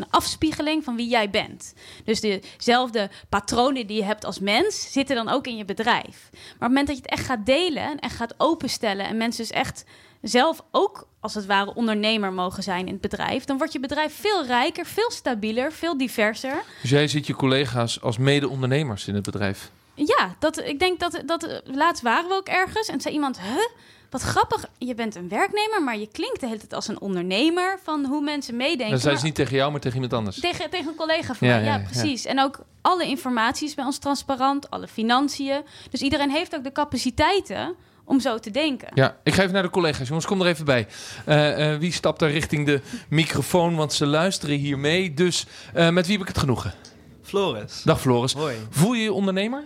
een 0.00 0.10
afspiegeling 0.10 0.84
van 0.84 0.96
wie 0.96 1.08
jij 1.08 1.30
bent. 1.30 1.74
Dus 2.04 2.20
dezelfde 2.20 3.10
patronen 3.28 3.86
die 3.86 3.96
je 3.96 4.04
hebt 4.04 4.24
als 4.24 4.38
mens 4.38 4.92
zitten 4.92 5.16
dan 5.16 5.28
ook 5.28 5.46
in 5.46 5.56
je 5.56 5.64
bedrijf. 5.64 6.28
Maar 6.32 6.40
op 6.42 6.50
het 6.50 6.68
moment 6.68 6.86
dat 6.86 6.96
je 6.96 7.02
het 7.02 7.12
echt 7.12 7.26
gaat 7.26 7.46
delen 7.46 7.98
en 7.98 8.10
gaat 8.10 8.34
openstellen 8.36 9.06
en 9.06 9.16
mensen 9.16 9.42
dus 9.42 9.52
echt 9.52 9.84
zelf 10.22 10.62
ook 10.70 11.08
als 11.20 11.34
het 11.34 11.46
ware 11.46 11.74
ondernemer 11.74 12.32
mogen 12.32 12.62
zijn 12.62 12.86
in 12.86 12.92
het 12.92 13.00
bedrijf, 13.00 13.44
dan 13.44 13.58
wordt 13.58 13.72
je 13.72 13.80
bedrijf 13.80 14.14
veel 14.14 14.46
rijker, 14.46 14.86
veel 14.86 15.10
stabieler, 15.10 15.72
veel 15.72 15.98
diverser. 15.98 16.62
Dus 16.80 16.90
jij 16.90 17.08
ziet 17.08 17.26
je 17.26 17.34
collega's 17.34 18.02
als 18.02 18.18
mede-ondernemers 18.18 19.08
in 19.08 19.14
het 19.14 19.24
bedrijf? 19.24 19.70
Ja, 19.94 20.34
dat, 20.38 20.58
ik 20.58 20.78
denk 20.78 21.00
dat, 21.00 21.22
dat 21.26 21.62
laatst 21.64 22.02
waren 22.02 22.28
we 22.28 22.34
ook 22.34 22.48
ergens 22.48 22.88
en 22.88 23.00
zei 23.00 23.14
iemand, 23.14 23.40
huh? 23.40 23.66
Wat 24.10 24.22
grappig, 24.22 24.64
je 24.78 24.94
bent 24.94 25.14
een 25.14 25.28
werknemer, 25.28 25.82
maar 25.82 25.98
je 25.98 26.08
klinkt 26.12 26.40
de 26.40 26.46
hele 26.46 26.58
tijd 26.58 26.72
als 26.72 26.88
een 26.88 27.00
ondernemer 27.00 27.78
van 27.82 28.04
hoe 28.04 28.20
mensen 28.22 28.56
meedenken. 28.56 28.90
Dat 28.90 29.00
zei 29.00 29.16
ze 29.16 29.24
niet 29.24 29.34
tegen 29.34 29.56
jou, 29.56 29.70
maar 29.70 29.80
tegen 29.80 29.94
iemand 29.94 30.12
anders. 30.14 30.40
Tegen, 30.40 30.70
tegen 30.70 30.88
een 30.88 30.94
collega 30.94 31.34
van 31.34 31.48
ja, 31.48 31.54
mij, 31.54 31.64
ja, 31.64 31.76
ja, 31.76 31.84
precies. 31.84 32.24
En 32.24 32.40
ook 32.40 32.60
alle 32.80 33.06
informatie 33.06 33.68
is 33.68 33.74
bij 33.74 33.84
ons 33.84 33.98
transparant, 33.98 34.70
alle 34.70 34.88
financiën. 34.88 35.62
Dus 35.90 36.00
iedereen 36.00 36.30
heeft 36.30 36.54
ook 36.54 36.64
de 36.64 36.72
capaciteiten 36.72 37.74
om 38.04 38.20
zo 38.20 38.38
te 38.38 38.50
denken. 38.50 38.88
Ja, 38.94 39.16
ik 39.22 39.34
ga 39.34 39.42
even 39.42 39.54
naar 39.54 39.62
de 39.62 39.70
collega's. 39.70 40.08
Jongens, 40.08 40.26
kom 40.26 40.40
er 40.40 40.46
even 40.46 40.64
bij. 40.64 40.86
Uh, 41.28 41.72
uh, 41.72 41.78
wie 41.78 41.92
stapt 41.92 42.18
daar 42.18 42.30
richting 42.30 42.66
de 42.66 42.80
microfoon? 43.08 43.76
Want 43.76 43.92
ze 43.92 44.06
luisteren 44.06 44.56
hier 44.56 44.78
mee. 44.78 45.14
Dus 45.14 45.46
uh, 45.76 45.88
met 45.88 46.06
wie 46.06 46.12
heb 46.12 46.22
ik 46.22 46.28
het 46.28 46.38
genoegen? 46.38 46.74
Floris. 47.22 47.82
Dag 47.82 48.00
Floris. 48.00 48.32
Hoi. 48.32 48.56
Voel 48.70 48.92
je 48.92 49.02
je 49.02 49.12
ondernemer? 49.12 49.62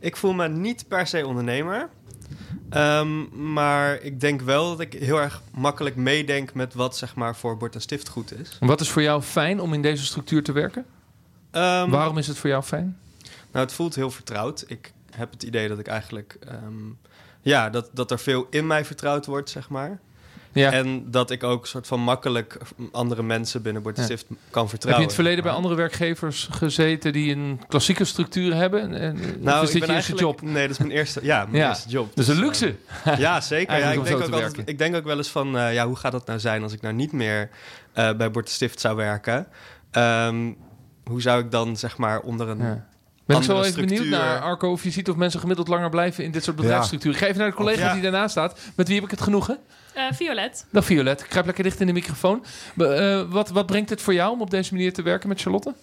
Ik 0.00 0.16
voel 0.16 0.32
me 0.32 0.48
niet 0.48 0.88
per 0.88 1.06
se 1.06 1.26
ondernemer. 1.26 1.90
Um, 2.74 3.28
maar 3.52 4.02
ik 4.02 4.20
denk 4.20 4.40
wel 4.40 4.68
dat 4.68 4.80
ik 4.80 4.92
heel 4.92 5.20
erg 5.20 5.42
makkelijk 5.54 5.96
meedenk 5.96 6.54
met 6.54 6.74
wat 6.74 6.96
zeg 6.96 7.14
maar, 7.14 7.36
voor 7.36 7.56
Bord 7.56 7.74
en 7.74 7.80
Stift 7.80 8.08
goed 8.08 8.40
is. 8.40 8.56
Wat 8.60 8.80
is 8.80 8.90
voor 8.90 9.02
jou 9.02 9.22
fijn 9.22 9.60
om 9.60 9.74
in 9.74 9.82
deze 9.82 10.04
structuur 10.04 10.42
te 10.42 10.52
werken? 10.52 10.84
Um, 11.52 11.90
Waarom 11.90 12.18
is 12.18 12.26
het 12.26 12.38
voor 12.38 12.50
jou 12.50 12.62
fijn? 12.62 12.98
Nou, 13.52 13.64
het 13.64 13.74
voelt 13.74 13.94
heel 13.94 14.10
vertrouwd. 14.10 14.64
Ik 14.66 14.92
heb 15.10 15.30
het 15.30 15.42
idee 15.42 15.68
dat 15.68 15.78
ik 15.78 15.86
eigenlijk 15.86 16.38
um, 16.64 16.98
ja, 17.40 17.70
dat, 17.70 17.90
dat 17.92 18.10
er 18.10 18.18
veel 18.18 18.46
in 18.50 18.66
mij 18.66 18.84
vertrouwd 18.84 19.26
wordt, 19.26 19.50
zeg 19.50 19.68
maar. 19.68 20.00
Ja. 20.52 20.72
En 20.72 21.10
dat 21.10 21.30
ik 21.30 21.42
ook 21.42 21.66
soort 21.66 21.86
van 21.86 22.00
makkelijk 22.00 22.58
andere 22.92 23.22
mensen 23.22 23.62
binnen 23.62 23.82
Bord 23.82 23.98
Stift 23.98 24.26
ja. 24.28 24.36
kan 24.50 24.68
vertrouwen. 24.68 24.78
Heb 24.80 24.88
je 24.88 25.00
in 25.00 25.06
het 25.06 25.14
verleden 25.14 25.42
bij 25.44 25.52
andere 25.52 25.74
werkgevers 25.74 26.48
gezeten 26.50 27.12
die 27.12 27.32
een 27.32 27.60
klassieke 27.68 28.04
structuur 28.04 28.54
hebben? 28.54 28.94
En, 28.94 29.18
nou, 29.40 29.64
is 29.64 29.70
dit 29.70 29.86
je 29.86 29.92
eerste 29.92 30.14
job? 30.14 30.42
Nee, 30.42 30.62
dat 30.62 30.70
is 30.70 30.78
mijn 30.78 30.90
eerste, 30.90 31.20
ja, 31.22 31.44
mijn 31.44 31.62
ja. 31.62 31.68
eerste 31.68 31.88
job. 31.88 32.10
Dus, 32.14 32.28
een 32.28 32.38
luxe. 32.38 32.74
Uh, 33.06 33.18
ja, 33.18 33.40
zeker. 33.40 33.78
ja, 33.78 33.90
ik, 33.90 34.04
denk 34.04 34.16
ook 34.16 34.30
altijd, 34.30 34.62
ik 34.64 34.78
denk 34.78 34.96
ook 34.96 35.04
wel 35.04 35.16
eens 35.16 35.28
van, 35.28 35.56
uh, 35.56 35.74
ja, 35.74 35.86
hoe 35.86 35.96
gaat 35.96 36.12
dat 36.12 36.26
nou 36.26 36.38
zijn 36.38 36.62
als 36.62 36.72
ik 36.72 36.80
nou 36.80 36.94
niet 36.94 37.12
meer 37.12 37.50
uh, 37.94 38.12
bij 38.12 38.30
Bord 38.30 38.48
Stift 38.48 38.80
zou 38.80 38.96
werken? 38.96 39.46
Um, 39.92 40.56
hoe 41.04 41.20
zou 41.20 41.44
ik 41.44 41.50
dan 41.50 41.76
zeg 41.76 41.96
maar 41.96 42.20
onder 42.20 42.48
een 42.48 42.82
ben 43.28 43.36
ik 43.36 43.42
zo 43.42 43.62
even 43.62 43.86
benieuwd 43.86 44.06
naar, 44.06 44.40
Arco, 44.40 44.70
of 44.70 44.82
je 44.82 44.90
ziet 44.90 45.08
of 45.08 45.16
mensen 45.16 45.40
gemiddeld 45.40 45.68
langer 45.68 45.90
blijven 45.90 46.24
in 46.24 46.30
dit 46.30 46.44
soort 46.44 46.56
bedrijfsstructuren. 46.56 47.20
Ja. 47.20 47.26
Geef 47.26 47.36
naar 47.36 47.46
de 47.46 47.56
collega 47.56 47.86
ja. 47.86 47.92
die 47.92 48.02
daarnaast 48.02 48.30
staat. 48.30 48.58
Met 48.74 48.86
wie 48.86 48.96
heb 48.96 49.04
ik 49.04 49.10
het 49.10 49.20
genoegen? 49.20 49.58
Uh, 49.98 50.04
Violet. 50.12 50.66
Dag 50.70 50.84
Violet. 50.84 51.20
Ik 51.20 51.30
grijp 51.30 51.46
lekker 51.46 51.64
dicht 51.64 51.80
in 51.80 51.86
de 51.86 51.92
microfoon. 51.92 52.44
Uh, 52.76 53.22
wat, 53.30 53.48
wat 53.48 53.66
brengt 53.66 53.90
het 53.90 54.02
voor 54.02 54.14
jou 54.14 54.32
om 54.32 54.40
op 54.40 54.50
deze 54.50 54.72
manier 54.72 54.92
te 54.92 55.02
werken 55.02 55.28
met 55.28 55.40
Charlotte? 55.40 55.74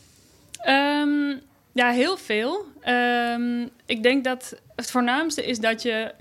Um, 0.68 1.42
ja, 1.72 1.90
heel 1.90 2.18
veel. 2.18 2.66
Um, 2.88 3.70
ik 3.86 4.04
denk 4.04 4.24
dat 4.24 4.56
het 4.76 4.92
voornaamste 4.92 5.46
is 5.46 5.60
dat 5.60 5.82
je 5.82 6.14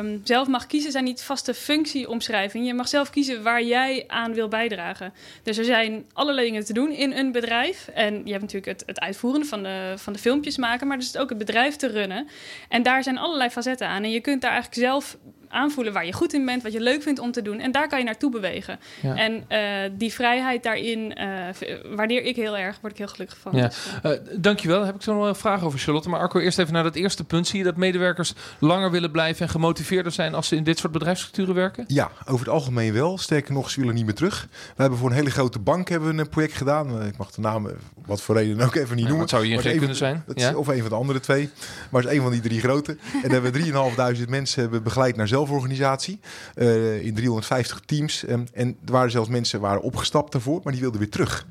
um, 0.00 0.20
zelf 0.24 0.48
mag 0.48 0.66
kiezen, 0.66 0.92
zijn 0.92 1.04
niet 1.04 1.22
vaste 1.22 1.54
functieomschrijving. 1.54 2.66
Je 2.66 2.74
mag 2.74 2.88
zelf 2.88 3.10
kiezen 3.10 3.42
waar 3.42 3.62
jij 3.62 4.04
aan 4.06 4.34
wil 4.34 4.48
bijdragen. 4.48 5.12
Dus 5.42 5.58
er 5.58 5.64
zijn 5.64 6.04
allerlei 6.12 6.46
dingen 6.46 6.64
te 6.64 6.72
doen 6.72 6.90
in 6.90 7.12
een 7.12 7.32
bedrijf. 7.32 7.88
En 7.94 8.14
je 8.24 8.30
hebt 8.30 8.42
natuurlijk 8.42 8.78
het, 8.78 8.82
het 8.86 9.00
uitvoeren 9.00 9.46
van 9.46 9.62
de, 9.62 9.94
van 9.96 10.12
de 10.12 10.18
filmpjes 10.18 10.56
maken, 10.56 10.86
maar 10.86 10.98
dus 10.98 11.06
het 11.06 11.18
ook 11.18 11.28
het 11.28 11.38
bedrijf 11.38 11.76
te 11.76 11.86
runnen. 11.86 12.28
En 12.68 12.82
daar 12.82 13.02
zijn 13.02 13.18
allerlei 13.18 13.50
facetten 13.50 13.88
aan. 13.88 14.02
En 14.02 14.10
je 14.10 14.20
kunt 14.20 14.42
daar 14.42 14.52
eigenlijk 14.52 14.80
zelf 14.80 15.16
aanvoelen 15.54 15.92
waar 15.92 16.06
je 16.06 16.12
goed 16.12 16.32
in 16.32 16.44
bent, 16.44 16.62
wat 16.62 16.72
je 16.72 16.80
leuk 16.80 17.02
vindt 17.02 17.20
om 17.20 17.32
te 17.32 17.42
doen. 17.42 17.60
En 17.60 17.72
daar 17.72 17.88
kan 17.88 17.98
je 17.98 18.04
naartoe 18.04 18.30
bewegen. 18.30 18.78
Ja. 19.02 19.16
En 19.16 19.44
uh, 19.48 19.98
die 19.98 20.12
vrijheid 20.12 20.62
daarin 20.62 21.18
uh, 21.20 21.94
waardeer 21.96 22.22
ik 22.22 22.36
heel 22.36 22.56
erg, 22.56 22.78
word 22.80 22.92
ik 22.92 22.98
heel 22.98 23.08
gelukkig 23.08 23.38
van. 23.38 23.56
Ja. 23.56 23.66
Dus, 23.66 23.88
uh, 24.02 24.12
dankjewel. 24.36 24.84
Heb 24.84 24.94
ik 24.94 25.02
zo 25.02 25.14
nog 25.14 25.26
een 25.26 25.34
vraag 25.34 25.62
over 25.62 25.78
Charlotte. 25.78 26.08
Maar 26.08 26.20
Arco, 26.20 26.38
eerst 26.38 26.58
even 26.58 26.72
naar 26.72 26.82
dat 26.82 26.94
eerste 26.94 27.24
punt. 27.24 27.46
Zie 27.46 27.58
je 27.58 27.64
dat 27.64 27.76
medewerkers 27.76 28.34
langer 28.58 28.90
willen 28.90 29.10
blijven 29.10 29.46
en 29.46 29.48
gemotiveerder 29.48 30.12
zijn 30.12 30.34
als 30.34 30.48
ze 30.48 30.56
in 30.56 30.64
dit 30.64 30.78
soort 30.78 30.92
bedrijfsstructuren 30.92 31.54
werken? 31.54 31.84
Ja, 31.86 32.10
over 32.26 32.46
het 32.46 32.54
algemeen 32.54 32.92
wel. 32.92 33.18
Sterker 33.18 33.52
nog, 33.52 33.70
ze 33.70 33.80
willen 33.80 33.94
niet 33.94 34.04
meer 34.04 34.14
terug. 34.14 34.48
We 34.50 34.80
hebben 34.80 34.98
voor 34.98 35.10
een 35.10 35.16
hele 35.16 35.30
grote 35.30 35.58
bank 35.58 35.88
hebben 35.88 36.14
we 36.14 36.20
een 36.20 36.28
project 36.28 36.54
gedaan. 36.54 37.02
Ik 37.06 37.16
mag 37.16 37.30
de 37.30 37.40
naam, 37.40 37.68
wat 38.06 38.20
voor 38.20 38.36
reden 38.36 38.60
ook 38.60 38.74
even 38.74 38.96
niet 38.96 39.04
noemen. 39.04 39.20
Wat 39.20 39.30
zou 39.30 39.46
je 39.46 39.62
in 39.62 39.78
kunnen 39.78 39.96
zijn? 39.96 40.24
Ja? 40.34 40.54
Of 40.54 40.68
een 40.68 40.80
van 40.80 40.88
de 40.88 40.94
andere 40.94 41.20
twee. 41.20 41.50
Maar 41.90 42.02
het 42.02 42.10
is 42.10 42.16
een 42.16 42.22
van 42.22 42.32
die 42.32 42.40
drie 42.40 42.60
grote. 42.60 42.96
En 43.22 43.28
daar 43.28 43.42
hebben 43.42 43.52
we 43.52 44.22
3.500 44.24 44.28
mensen 44.28 44.60
hebben 44.60 44.82
begeleid 44.82 45.16
naar 45.16 45.28
zelf 45.28 45.43
zelforganisatie 45.44 46.20
uh, 46.54 47.04
in 47.04 47.14
350 47.14 47.80
teams. 47.80 48.24
Um, 48.28 48.44
en 48.52 48.76
er 48.84 48.92
waren 48.92 49.10
zelfs 49.10 49.28
mensen 49.28 49.60
waren 49.60 49.82
opgestapt 49.82 50.32
daarvoor, 50.32 50.60
maar 50.62 50.72
die 50.72 50.82
wilden 50.82 51.00
weer 51.00 51.10
terug. 51.10 51.46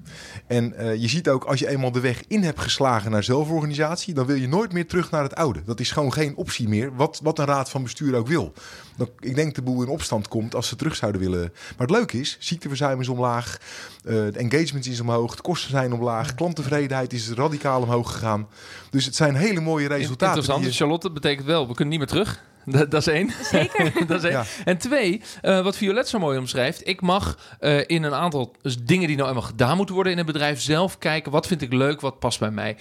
En 0.48 0.74
uh, 0.78 0.96
je 0.96 1.08
ziet 1.08 1.30
ook, 1.30 1.44
als 1.44 1.60
je 1.60 1.68
eenmaal 1.68 1.92
de 1.92 2.00
weg 2.00 2.24
in 2.28 2.44
hebt 2.44 2.60
geslagen 2.60 3.12
naar 3.12 3.24
zelforganisatie, 3.24 4.14
dan 4.14 4.26
wil 4.26 4.36
je 4.36 4.48
nooit 4.48 4.74
meer 4.74 4.88
terug 4.88 5.12
naar 5.12 5.24
het 5.24 5.36
oude. 5.36 5.62
Dat 5.66 5.80
is 5.80 5.92
gewoon 5.92 6.14
geen 6.14 6.36
optie 6.36 6.68
meer, 6.68 6.96
wat, 6.96 7.20
wat 7.24 7.40
een 7.40 7.46
raad 7.46 7.70
van 7.70 7.84
bestuur 7.84 8.16
ook 8.16 8.28
wil. 8.28 8.54
Dan, 8.98 9.10
ik 9.20 9.36
denk 9.36 9.48
dat 9.48 9.56
de 9.56 9.72
boel 9.72 9.84
in 9.84 9.90
opstand 9.90 10.28
komt 10.28 10.56
als 10.56 10.68
ze 10.68 10.76
terug 10.76 10.96
zouden 10.96 11.22
willen. 11.22 11.40
Maar 11.42 11.88
het 11.88 11.90
leuke 11.90 12.20
is, 12.20 12.38
ziekteverzuim 12.40 13.00
is 13.00 13.08
omlaag, 13.08 13.58
uh, 14.06 14.12
de 14.12 14.40
engagement 14.40 14.86
is 14.86 15.00
omhoog, 15.00 15.36
de 15.36 15.42
kosten 15.42 15.70
zijn 15.70 15.94
omlaag, 15.94 16.36
klanttevredenheid 16.36 17.14
is 17.14 17.32
radicaal 17.32 17.82
omhoog 17.82 18.12
gegaan. 18.12 18.48
Dus 18.90 19.06
het 19.06 19.16
zijn 19.16 19.36
hele 19.36 19.60
mooie 19.60 19.88
resultaten. 19.88 20.36
Interessant, 20.36 20.66
je... 20.66 20.72
Charlotte, 20.72 21.12
betekent 21.12 21.48
wel, 21.48 21.68
we 21.68 21.74
kunnen 21.74 21.90
niet 21.90 22.00
meer 22.00 22.24
terug. 22.24 22.42
Dat, 22.66 22.92
dat 22.92 23.08
is 23.08 23.14
één. 23.14 23.32
Zeker. 23.42 23.94
dat 24.08 24.18
is 24.18 24.24
één. 24.24 24.34
Ja. 24.34 24.44
En 24.66 24.78
twee, 24.78 25.22
eh, 25.42 25.64
wat 25.64 25.78
Violet 25.78 26.08
zo 26.08 26.20
mooi 26.20 26.38
omschrijft. 26.38 26.88
Ik 26.88 27.02
mag 27.02 27.38
eh, 27.60 27.80
in 27.88 28.04
een 28.04 28.14
aantal 28.14 28.56
dingen 28.84 29.08
die 29.08 29.18
nou 29.18 29.30
eenmaal 29.30 29.44
gedaan 29.44 29.78
moeten 29.78 29.96
worden 29.96 30.14
in 30.14 30.20
een 30.20 30.26
bedrijf 30.26 30.62
zelf 30.62 30.98
kijken. 30.98 31.32
Wat 31.32 31.48
vind 31.48 31.62
ik 31.62 31.74
leuk, 31.74 32.02
wat 32.02 32.20
past 32.20 32.40
bij 32.40 32.52
mij. 32.52 32.78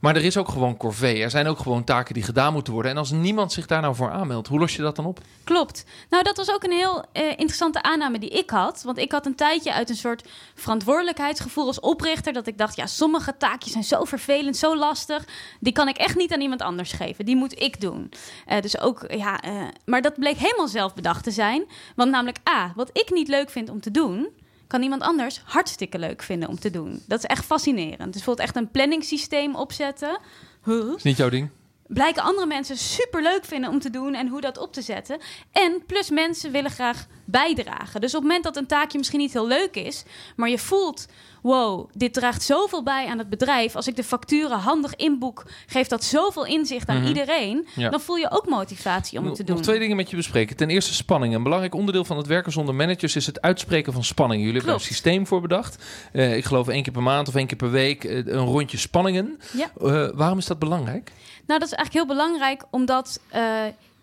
Maar 0.00 0.16
er 0.16 0.24
is 0.24 0.36
ook 0.36 0.48
gewoon 0.48 0.76
corvée. 0.76 1.22
Er 1.22 1.30
zijn 1.30 1.46
ook 1.46 1.58
gewoon 1.58 1.84
taken 1.84 2.14
die 2.14 2.22
gedaan 2.22 2.52
moeten 2.52 2.72
worden. 2.72 2.90
En 2.90 2.96
als 2.96 3.10
niemand 3.10 3.52
zich 3.52 3.66
daar 3.66 3.80
nou 3.80 3.94
voor 3.94 4.10
aanmeldt, 4.10 4.48
hoe 4.48 4.58
los 4.58 4.76
je 4.76 4.82
dat 4.82 4.96
dan 4.96 5.06
op? 5.06 5.20
Klopt. 5.44 5.84
Nou, 6.10 6.22
dat 6.22 6.36
was 6.36 6.50
ook 6.50 6.64
een 6.64 6.72
heel 6.72 7.04
eh, 7.12 7.28
interessante 7.28 7.82
aanname 7.82 8.18
die 8.18 8.30
ik 8.30 8.50
had. 8.50 8.82
Want 8.82 8.98
ik 8.98 9.12
had 9.12 9.26
een 9.26 9.34
tijdje 9.34 9.72
uit 9.72 9.90
een 9.90 9.96
soort 9.96 10.28
verantwoordelijkheidsgevoel 10.54 11.66
als 11.66 11.80
oprichter. 11.80 12.32
Dat 12.32 12.46
ik 12.46 12.58
dacht, 12.58 12.76
ja, 12.76 12.86
sommige 12.86 13.36
taakjes 13.36 13.72
zijn 13.72 13.84
zo 13.84 14.04
vervelend, 14.04 14.56
zo 14.56 14.76
lastig. 14.76 15.24
Die 15.60 15.72
kan 15.72 15.88
ik 15.88 15.96
echt 15.96 16.16
niet 16.16 16.32
aan 16.32 16.40
iemand 16.40 16.62
anders 16.62 16.92
geven. 16.92 17.24
Die 17.24 17.36
moet 17.36 17.60
ik 17.60 17.80
doen. 17.80 18.12
Eh, 18.46 18.60
dus 18.60 18.80
ook, 18.80 19.04
ja, 19.08 19.25
eh, 19.34 19.62
maar 19.84 20.02
dat 20.02 20.14
bleek 20.14 20.36
helemaal 20.36 20.68
zelf 20.68 20.94
bedacht 20.94 21.24
te 21.24 21.30
zijn. 21.30 21.64
Want 21.94 22.10
namelijk, 22.10 22.38
A, 22.48 22.72
wat 22.76 22.90
ik 22.92 23.10
niet 23.10 23.28
leuk 23.28 23.50
vind 23.50 23.70
om 23.70 23.80
te 23.80 23.90
doen 23.90 24.28
kan 24.66 24.82
iemand 24.82 25.02
anders 25.02 25.40
hartstikke 25.44 25.98
leuk 25.98 26.22
vinden 26.22 26.48
om 26.48 26.58
te 26.58 26.70
doen. 26.70 27.02
Dat 27.06 27.18
is 27.18 27.24
echt 27.24 27.44
fascinerend. 27.44 27.98
Dus 27.98 28.12
bijvoorbeeld 28.12 28.48
echt 28.48 28.56
een 28.56 28.70
planningssysteem 28.70 29.54
opzetten. 29.54 30.18
Huh? 30.64 30.94
Is 30.96 31.02
niet 31.02 31.16
jouw 31.16 31.28
ding? 31.28 31.50
Blijken 31.86 32.22
andere 32.22 32.46
mensen 32.46 32.76
super 32.76 33.22
leuk 33.22 33.44
vinden 33.44 33.70
om 33.70 33.78
te 33.78 33.90
doen 33.90 34.14
en 34.14 34.28
hoe 34.28 34.40
dat 34.40 34.58
op 34.58 34.72
te 34.72 34.82
zetten. 34.82 35.18
En 35.52 35.82
plus 35.86 36.10
mensen 36.10 36.52
willen 36.52 36.70
graag 36.70 37.06
bijdragen. 37.26 38.00
Dus 38.00 38.10
op 38.14 38.20
het 38.20 38.28
moment 38.28 38.44
dat 38.44 38.56
een 38.56 38.66
taakje 38.66 38.98
misschien 38.98 39.18
niet 39.20 39.32
heel 39.32 39.46
leuk 39.46 39.74
is, 39.74 40.02
maar 40.36 40.48
je 40.48 40.58
voelt, 40.58 41.06
wow, 41.42 41.88
dit 41.92 42.12
draagt 42.12 42.42
zoveel 42.42 42.82
bij 42.82 43.06
aan 43.06 43.18
het 43.18 43.28
bedrijf. 43.30 43.76
Als 43.76 43.86
ik 43.88 43.96
de 43.96 44.04
facturen 44.04 44.58
handig 44.58 44.94
inboek, 44.96 45.44
geeft 45.66 45.90
dat 45.90 46.04
zoveel 46.04 46.46
inzicht 46.46 46.88
aan 46.88 46.98
Mhm. 46.98 47.06
iedereen. 47.06 47.66
Ja. 47.74 47.90
Dan 47.90 48.00
voel 48.00 48.16
je 48.16 48.30
ook 48.30 48.46
motivatie 48.48 49.18
om 49.18 49.24
het 49.26 49.34
te 49.34 49.42
Nog 49.42 49.54
doen. 49.54 49.62
twee 49.62 49.78
dingen 49.78 49.96
met 49.96 50.10
je 50.10 50.16
bespreken. 50.16 50.56
Ten 50.56 50.70
eerste 50.70 50.94
spanning. 50.94 51.34
Een 51.34 51.42
belangrijk 51.42 51.74
onderdeel 51.74 52.04
van 52.04 52.16
het 52.16 52.26
werken 52.26 52.52
zonder 52.52 52.74
managers 52.74 53.16
is 53.16 53.26
het 53.26 53.40
uitspreken 53.40 53.92
van 53.92 54.04
spanning. 54.04 54.40
Jullie 54.40 54.56
hebben 54.56 54.74
er 54.74 54.80
een 54.80 54.86
systeem 54.86 55.26
voor 55.26 55.40
bedacht. 55.40 55.84
Eh, 56.12 56.36
ik 56.36 56.44
geloof 56.44 56.68
één 56.68 56.82
keer 56.82 56.92
per 56.92 57.02
maand 57.02 57.28
of 57.28 57.34
één 57.34 57.46
keer 57.46 57.56
per 57.56 57.70
week 57.70 58.04
eh, 58.04 58.16
een 58.16 58.44
rondje 58.44 58.78
spanningen. 58.78 59.38
Ja. 59.52 59.70
Eh, 59.80 60.08
waarom 60.14 60.38
is 60.38 60.46
dat 60.46 60.58
belangrijk? 60.58 61.12
Nou, 61.46 61.60
dat 61.60 61.68
is 61.68 61.74
eigenlijk 61.74 61.92
heel 62.06 62.16
belangrijk, 62.16 62.62
omdat 62.70 63.20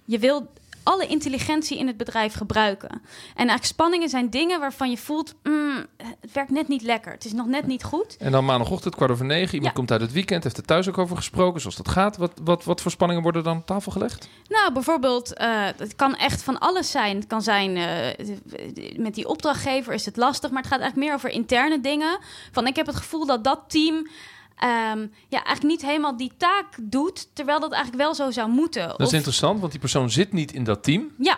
je 0.05 0.19
wil 0.19 0.47
alle 0.83 1.07
intelligentie 1.07 1.77
in 1.77 1.87
het 1.87 1.97
bedrijf 1.97 2.33
gebruiken. 2.33 2.89
En 2.91 3.01
eigenlijk 3.35 3.65
spanningen 3.65 4.09
zijn 4.09 4.29
dingen 4.29 4.59
waarvan 4.59 4.89
je 4.89 4.97
voelt, 4.97 5.33
mm, 5.43 5.85
het 6.19 6.31
werkt 6.33 6.51
net 6.51 6.67
niet 6.67 6.81
lekker. 6.81 7.11
Het 7.11 7.25
is 7.25 7.33
nog 7.33 7.47
net 7.47 7.67
niet 7.67 7.83
goed. 7.83 8.17
En 8.19 8.31
dan 8.31 8.45
maandagochtend 8.45 8.95
kwart 8.95 9.11
over 9.11 9.25
negen. 9.25 9.53
Iemand 9.53 9.71
Ja. 9.71 9.77
komt 9.77 9.91
uit 9.91 10.01
het 10.01 10.11
weekend, 10.11 10.43
heeft 10.43 10.57
er 10.57 10.63
thuis 10.63 10.87
ook 10.89 10.97
over 10.97 11.15
gesproken, 11.15 11.61
zoals 11.61 11.75
dat 11.75 11.87
gaat. 11.89 12.17
Wat, 12.17 12.31
wat, 12.43 12.63
wat 12.63 12.81
voor 12.81 12.91
spanningen 12.91 13.23
worden 13.23 13.43
dan 13.43 13.57
op 13.57 13.65
tafel 13.65 13.91
gelegd? 13.91 14.29
Nou, 14.47 14.73
bijvoorbeeld, 14.73 15.33
eh, 15.33 15.65
het 15.77 15.95
kan 15.95 16.15
echt 16.15 16.43
van 16.43 16.59
alles 16.59 16.91
zijn. 16.91 17.15
Het 17.15 17.27
kan 17.27 17.41
zijn, 17.41 17.77
eh, 17.77 18.97
met 18.97 19.15
die 19.15 19.27
opdrachtgever 19.27 19.93
is 19.93 20.05
het 20.05 20.17
lastig, 20.17 20.49
maar 20.51 20.61
het 20.61 20.71
gaat 20.71 20.79
eigenlijk 20.79 21.07
meer 21.09 21.17
over 21.17 21.29
interne 21.29 21.81
dingen. 21.81 22.17
Van, 22.51 22.67
ik 22.67 22.75
heb 22.75 22.85
het 22.85 22.95
gevoel 22.95 23.25
dat 23.25 23.43
dat 23.43 23.59
team 23.67 24.07
ehm, 24.55 24.99
ja, 25.27 25.43
eigenlijk 25.43 25.63
niet 25.63 25.81
helemaal 25.81 26.17
die 26.17 26.31
taak 26.37 26.65
doet, 26.81 27.35
terwijl 27.35 27.59
dat 27.59 27.71
eigenlijk 27.71 28.03
wel 28.03 28.13
zo 28.15 28.31
zou 28.31 28.49
moeten. 28.49 28.87
Dat 28.87 28.99
is 28.99 29.07
Of- 29.07 29.13
interessant, 29.13 29.59
want 29.59 29.71
die 29.71 29.81
persoon 29.81 30.09
zit 30.09 30.33
niet 30.33 30.53
in 30.53 30.63
dat 30.63 30.83
team. 30.83 31.11
ja, 31.19 31.37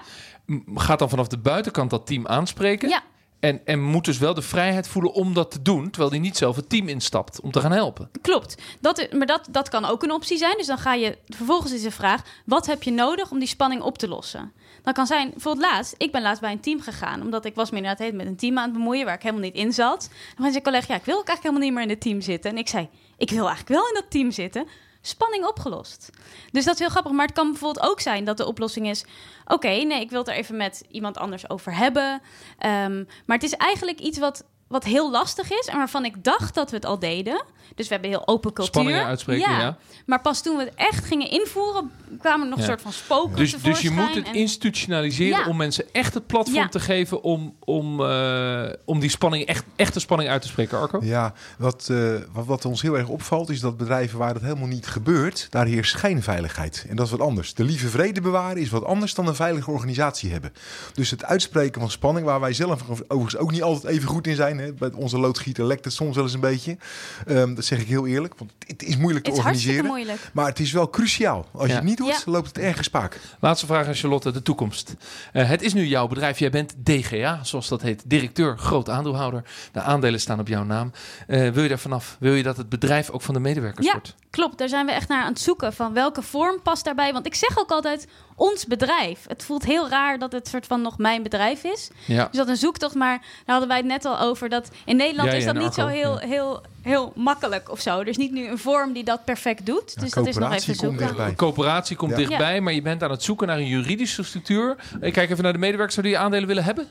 Gaat 0.75 0.99
dan 0.99 1.09
vanaf 1.09 1.27
de 1.27 1.37
buitenkant 1.37 1.89
dat 1.89 2.07
team 2.07 2.27
aanspreken. 2.27 2.89
ja, 2.89 3.01
En, 3.45 3.61
en 3.65 3.83
moet 3.83 4.05
dus 4.05 4.17
wel 4.17 4.33
de 4.33 4.41
vrijheid 4.41 4.87
voelen 4.87 5.13
om 5.13 5.33
dat 5.33 5.51
te 5.51 5.61
doen, 5.61 5.89
terwijl 5.89 6.11
hij 6.11 6.19
niet 6.19 6.37
zelf 6.37 6.55
het 6.55 6.69
team 6.69 6.87
instapt 6.87 7.41
om 7.41 7.51
te 7.51 7.59
gaan 7.59 7.71
helpen. 7.71 8.09
klopt. 8.21 8.55
Dat, 8.79 9.07
maar 9.11 9.27
dat, 9.27 9.47
dat 9.51 9.69
kan 9.69 9.85
ook 9.85 10.03
een 10.03 10.11
optie 10.11 10.37
zijn. 10.37 10.57
Dus 10.57 10.67
dan 10.67 10.77
ga 10.77 10.93
je, 10.93 11.17
vervolgens 11.27 11.73
is 11.73 11.81
de 11.81 11.91
vraag, 11.91 12.21
wat 12.45 12.65
heb 12.65 12.83
je 12.83 12.91
nodig 12.91 13.31
om 13.31 13.39
die 13.39 13.47
spanning 13.47 13.81
op 13.81 13.97
te 13.97 14.07
lossen? 14.07 14.51
Dat 14.83 14.93
kan 14.93 15.07
zijn, 15.07 15.29
bijvoorbeeld 15.29 15.65
laatst, 15.65 15.95
ik 15.97 16.11
ben 16.11 16.21
laatst 16.21 16.41
bij 16.41 16.51
een 16.51 16.59
team 16.59 16.81
gegaan, 16.81 17.21
omdat 17.21 17.45
ik 17.45 17.55
was 17.55 17.71
me 17.71 17.77
inderdaad 17.77 18.13
met 18.13 18.25
een 18.25 18.35
team 18.35 18.57
aan 18.57 18.63
het 18.63 18.73
bemoeien 18.73 19.05
waar 19.05 19.15
ik 19.15 19.21
helemaal 19.21 19.43
niet 19.43 19.55
in 19.55 19.73
zat. 19.73 20.09
Dan 20.35 20.45
zei 20.45 20.55
een 20.55 20.61
collega, 20.61 20.93
ja, 20.93 20.99
ik 20.99 21.05
wil 21.05 21.17
ook 21.17 21.27
eigenlijk 21.27 21.41
helemaal 21.41 21.61
niet 21.61 21.73
meer 21.73 21.83
in 21.83 21.89
het 21.89 22.01
team 22.01 22.21
zitten. 22.21 22.51
En 22.51 22.57
ik 22.57 22.67
zei, 22.67 22.89
ik 23.17 23.29
wil 23.29 23.47
eigenlijk 23.47 23.69
wel 23.69 23.87
in 23.87 23.93
dat 23.93 24.11
team 24.11 24.31
zitten. 24.31 24.67
Spanning 25.07 25.45
opgelost. 25.45 26.09
Dus 26.51 26.65
dat 26.65 26.73
is 26.73 26.79
heel 26.79 26.89
grappig. 26.89 27.11
Maar 27.11 27.25
het 27.25 27.35
kan 27.35 27.51
bijvoorbeeld 27.51 27.85
ook 27.89 27.99
zijn 27.99 28.25
dat 28.25 28.37
de 28.37 28.45
oplossing 28.45 28.89
is: 28.89 29.05
oké, 29.45 29.67
nee, 29.67 30.01
ik 30.01 30.09
wil 30.09 30.19
het 30.19 30.27
er 30.27 30.35
even 30.35 30.57
met 30.57 30.83
iemand 30.91 31.17
anders 31.17 31.49
over 31.49 31.75
hebben. 31.75 32.21
Ehm, 32.57 33.03
maar 33.25 33.37
het 33.37 33.43
is 33.43 33.53
eigenlijk 33.53 33.99
iets 33.99 34.19
wat, 34.19 34.43
wat 34.75 34.83
heel 34.83 35.11
lastig 35.11 35.51
is 35.51 35.67
en 35.67 35.77
waarvan 35.77 36.05
ik 36.05 36.23
dacht 36.23 36.55
dat 36.55 36.69
we 36.69 36.75
het 36.75 36.85
al 36.85 36.99
deden. 36.99 37.43
Dus 37.75 37.87
we 37.87 37.93
hebben 37.93 38.11
heel 38.11 38.27
open 38.27 38.53
cultuur. 38.53 38.73
Spanningen 38.73 39.05
uitspreken, 39.05 39.51
ja. 39.51 39.77
Maar 40.05 40.21
pas 40.21 40.41
toen 40.41 40.57
we 40.57 40.63
het 40.63 40.73
echt 40.75 41.05
gingen 41.05 41.29
invoeren, 41.29 41.91
kwamen 42.19 42.41
er 42.43 42.49
nog 42.49 42.57
Ja. 42.59 42.63
een 42.63 42.69
soort 42.69 42.81
van 42.81 42.91
spoken 42.93 43.35
Dus, 43.35 43.61
dus 43.61 43.81
je 43.81 43.91
moet 43.91 44.15
het 44.15 44.27
en- 44.27 44.33
institutionaliseren 44.33 45.39
Ja. 45.39 45.47
om 45.49 45.57
mensen 45.57 45.85
echt 45.91 46.13
het 46.13 46.27
platform 46.27 46.55
Ja. 46.57 46.67
te 46.67 46.79
geven 46.79 47.21
om, 47.23 47.55
om, 47.59 48.01
eh, 48.05 48.63
om 48.85 48.99
die 48.99 49.09
spanning, 49.09 49.45
echt, 49.45 49.65
echte 49.75 49.99
spanning 49.99 50.29
uit 50.29 50.41
te 50.41 50.47
spreken, 50.47 50.79
Arco. 50.79 50.99
Ja, 51.03 51.33
wat, 51.57 51.87
eh, 51.91 52.13
wat, 52.31 52.45
wat 52.45 52.65
ons 52.65 52.81
heel 52.81 52.97
erg 52.97 53.07
opvalt 53.07 53.49
is 53.49 53.59
dat 53.59 53.77
bedrijven 53.77 54.17
waar 54.19 54.33
dat 54.33 54.41
helemaal 54.41 54.67
niet 54.67 54.87
gebeurt, 54.87 55.47
daar 55.49 55.65
heerst 55.65 55.91
schijnveiligheid. 55.91 56.85
En 56.89 56.95
dat 56.95 57.05
is 57.05 57.11
wat 57.11 57.21
anders. 57.21 57.53
De 57.53 57.63
lieve 57.63 57.87
vrede 57.87 58.21
bewaren 58.21 58.61
is 58.61 58.69
wat 58.69 58.83
anders 58.85 59.13
dan 59.13 59.27
een 59.27 59.35
veilige 59.35 59.71
organisatie 59.71 60.31
hebben. 60.31 60.53
Dus 60.93 61.11
het 61.11 61.23
uitspreken 61.23 61.81
van 61.81 61.91
spanning, 61.91 62.25
waar 62.25 62.39
wij 62.39 62.53
zelf 62.53 62.81
overigens 63.07 63.37
ook 63.37 63.51
niet 63.51 63.63
altijd 63.63 63.93
even 63.93 64.07
goed 64.07 64.27
in 64.27 64.35
zijn. 64.35 64.57
Hè. 64.57 64.64
Bij 64.73 64.91
onze 64.95 65.19
loodgieter 65.19 65.65
lekt 65.65 65.85
het 65.85 65.93
soms 65.93 66.15
wel 66.15 66.23
eens 66.23 66.33
een 66.33 66.39
beetje. 66.39 66.77
Ehm, 67.25 67.53
dat 67.53 67.65
zeg 67.65 67.79
ik 67.79 67.87
heel 67.87 68.07
eerlijk, 68.07 68.33
want 68.37 68.51
het 68.67 68.83
is 68.83 68.97
moeilijk 68.97 69.23
te 69.25 69.29
Het 69.31 69.39
is 69.39 69.45
hartstikke 69.45 69.77
organiseren. 69.79 70.07
moeilijk. 70.07 70.33
Maar 70.33 70.45
het 70.47 70.59
is 70.59 70.71
wel 70.71 70.89
cruciaal. 70.89 71.45
Als 71.51 71.61
Ja. 71.61 71.67
je 71.67 71.73
het 71.73 71.83
niet 71.83 71.97
doet, 71.97 72.07
Ja. 72.07 72.31
loopt 72.31 72.47
het 72.47 72.57
ergens 72.57 72.87
spaak. 72.87 73.19
Laatste 73.39 73.65
vraag 73.65 73.87
aan 73.87 73.93
Charlotte, 73.95 74.31
de 74.31 74.41
toekomst. 74.41 74.93
Eh, 75.33 75.49
het 75.49 75.61
is 75.61 75.73
nu 75.73 75.85
jouw 75.85 76.07
bedrijf. 76.07 76.39
Jij 76.39 76.49
bent 76.49 76.75
DGA, 76.83 77.39
zoals 77.43 77.67
dat 77.67 77.81
heet, 77.81 78.03
directeur, 78.05 78.57
groot 78.57 78.89
aandeelhouder. 78.89 79.43
De 79.71 79.81
aandelen 79.81 80.19
staan 80.19 80.39
op 80.39 80.47
jouw 80.47 80.63
naam. 80.63 80.91
Eh, 81.27 81.49
wil 81.49 81.63
je 81.63 81.69
daar 81.69 81.79
vanaf? 81.79 82.17
Wil 82.19 82.33
je 82.33 82.43
dat 82.43 82.57
het 82.57 82.69
bedrijf 82.69 83.09
ook 83.09 83.21
van 83.21 83.33
de 83.33 83.39
medewerkers 83.39 83.85
Ja. 83.85 83.91
wordt? 83.91 84.15
Klopt, 84.29 84.57
daar 84.57 84.69
zijn 84.69 84.85
we 84.85 84.91
echt 84.91 85.07
naar 85.07 85.21
aan 85.23 85.29
het 85.31 85.39
zoeken 85.41 85.73
van 85.73 85.93
welke 85.93 86.21
vorm 86.21 86.61
past 86.61 86.85
daarbij. 86.85 87.13
Want 87.13 87.25
ik 87.25 87.35
zeg 87.35 87.59
ook 87.59 87.69
altijd 87.71 88.07
ons 88.35 88.65
bedrijf. 88.65 89.19
Het 89.27 89.43
voelt 89.43 89.63
heel 89.65 89.89
raar 89.89 90.19
dat 90.19 90.31
het 90.31 90.47
soort 90.47 90.65
van 90.65 90.81
nog 90.81 90.97
mijn 90.97 91.23
bedrijf 91.23 91.63
is. 91.63 91.89
Ja. 92.05 92.25
Dus 92.27 92.37
dat 92.37 92.47
een 92.47 92.57
zoektocht, 92.57 92.95
maar 92.95 93.17
daar 93.19 93.27
hadden 93.45 93.67
wij 93.67 93.77
het 93.77 93.85
net 93.85 94.05
al 94.05 94.19
over. 94.19 94.44
Dat 94.49 94.71
in 94.85 94.95
Nederland 94.95 95.29
Jij 95.29 95.37
is 95.37 95.45
dat 95.45 95.55
niet 95.55 95.73
zo 95.73 95.87
heel, 95.87 96.19
ja. 96.21 96.27
heel, 96.27 96.61
heel 96.81 97.13
makkelijk 97.15 97.71
of 97.71 97.79
zo. 97.79 97.99
Er 97.99 98.07
is 98.07 98.17
niet 98.17 98.31
nu 98.31 98.47
een 98.47 98.57
vorm 98.57 98.93
die 98.93 99.03
dat 99.03 99.25
perfect 99.25 99.65
doet. 99.65 99.91
Ja, 99.95 100.01
dus 100.01 100.11
dat 100.11 100.27
is 100.27 100.35
nog 100.35 100.43
coöperatie 100.43 100.69
even 100.73 100.75
komt 100.75 100.79
zoeken. 100.99 101.05
dichtbij. 101.05 101.29
De 101.29 101.35
coöperatie 101.35 101.95
komt 101.95 102.11
Ja. 102.11 102.17
dichtbij, 102.17 102.61
maar 102.61 102.73
je 102.73 102.81
bent 102.81 103.03
aan 103.03 103.11
het 103.11 103.23
zoeken 103.23 103.47
naar 103.47 103.57
een 103.57 103.67
juridische 103.67 104.23
structuur. 104.23 104.75
Ik 105.01 105.13
kijk 105.13 105.29
even 105.29 105.43
naar 105.43 105.53
de 105.53 105.59
medewerkers, 105.59 105.93
zouden 105.93 106.13
die 106.15 106.23
aandelen 106.25 106.47
willen 106.47 106.63
hebben? 106.63 106.87